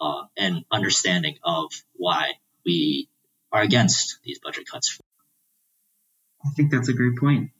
uh, 0.00 0.24
and 0.36 0.64
understanding 0.70 1.38
of 1.44 1.72
why 1.94 2.32
we 2.64 3.08
are 3.52 3.62
against 3.62 4.18
these 4.24 4.38
budget 4.40 4.66
cuts. 4.70 5.00
I 6.44 6.50
think 6.50 6.70
that's 6.70 6.88
a 6.88 6.92
great 6.92 7.16
point. 7.18 7.50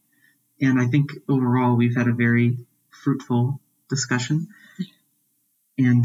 And 0.61 0.81
I 0.81 0.87
think 0.87 1.11
overall 1.29 1.77
we've 1.77 1.97
had 1.97 2.09
a 2.09 2.13
very 2.13 2.59
fruitful 2.91 3.61
discussion. 3.89 4.49
And 5.79 6.05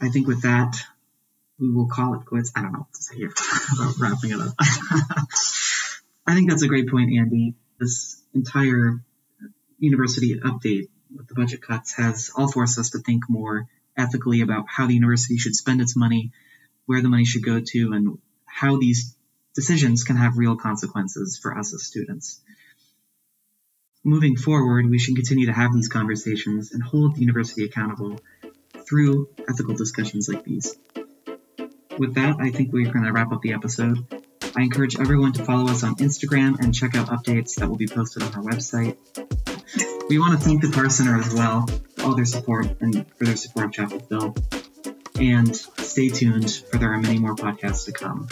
I 0.00 0.08
think 0.08 0.26
with 0.26 0.42
that, 0.42 0.76
we 1.58 1.70
will 1.70 1.88
call 1.88 2.14
it 2.14 2.24
quits. 2.24 2.52
I 2.54 2.62
don't 2.62 2.72
know 2.72 2.80
what 2.80 2.94
to 2.94 3.02
say 3.02 3.16
here 3.16 3.32
about 3.74 3.98
wrapping 3.98 4.30
it 4.30 4.40
up. 4.40 4.54
I 6.26 6.34
think 6.34 6.50
that's 6.50 6.62
a 6.62 6.68
great 6.68 6.88
point, 6.88 7.12
Andy. 7.16 7.54
This 7.80 8.22
entire 8.34 9.00
university 9.78 10.38
update 10.38 10.88
with 11.14 11.28
the 11.28 11.34
budget 11.34 11.62
cuts 11.62 11.94
has 11.94 12.30
all 12.36 12.50
forced 12.50 12.78
us 12.78 12.90
to 12.90 12.98
think 12.98 13.24
more 13.28 13.66
ethically 13.96 14.42
about 14.42 14.66
how 14.68 14.86
the 14.86 14.94
university 14.94 15.38
should 15.38 15.54
spend 15.54 15.80
its 15.80 15.96
money, 15.96 16.32
where 16.86 17.02
the 17.02 17.08
money 17.08 17.24
should 17.24 17.44
go 17.44 17.60
to, 17.60 17.92
and 17.92 18.18
how 18.44 18.78
these 18.78 19.16
decisions 19.54 20.04
can 20.04 20.16
have 20.16 20.36
real 20.36 20.56
consequences 20.56 21.38
for 21.40 21.56
us 21.56 21.74
as 21.74 21.84
students. 21.84 22.40
Moving 24.04 24.36
forward, 24.36 24.88
we 24.88 24.98
should 24.98 25.16
continue 25.16 25.46
to 25.46 25.52
have 25.52 25.74
these 25.74 25.88
conversations 25.88 26.72
and 26.72 26.82
hold 26.82 27.16
the 27.16 27.20
university 27.20 27.64
accountable 27.64 28.20
through 28.86 29.28
ethical 29.48 29.74
discussions 29.74 30.28
like 30.28 30.44
these. 30.44 30.76
With 31.98 32.14
that, 32.14 32.36
I 32.38 32.50
think 32.50 32.72
we're 32.72 32.92
going 32.92 33.04
to 33.04 33.12
wrap 33.12 33.32
up 33.32 33.42
the 33.42 33.54
episode. 33.54 34.06
I 34.56 34.62
encourage 34.62 34.98
everyone 35.00 35.32
to 35.32 35.44
follow 35.44 35.68
us 35.68 35.82
on 35.82 35.96
Instagram 35.96 36.60
and 36.60 36.72
check 36.72 36.94
out 36.94 37.08
updates 37.08 37.56
that 37.56 37.68
will 37.68 37.76
be 37.76 37.88
posted 37.88 38.22
on 38.22 38.32
our 38.34 38.42
website. 38.42 38.96
We 40.08 40.18
want 40.18 40.38
to 40.38 40.44
thank 40.44 40.62
the 40.62 40.70
Parr 40.70 40.90
Center 40.90 41.18
as 41.18 41.34
well 41.34 41.66
for 41.96 42.04
all 42.04 42.14
their 42.14 42.24
support 42.24 42.68
and 42.80 43.04
for 43.16 43.24
their 43.24 43.36
support 43.36 43.66
of 43.66 43.72
Chapel 43.72 43.98
Phil. 43.98 44.34
And 45.20 45.56
stay 45.56 46.08
tuned 46.08 46.50
for 46.70 46.78
there 46.78 46.92
are 46.92 47.00
many 47.00 47.18
more 47.18 47.34
podcasts 47.34 47.86
to 47.86 47.92
come. 47.92 48.28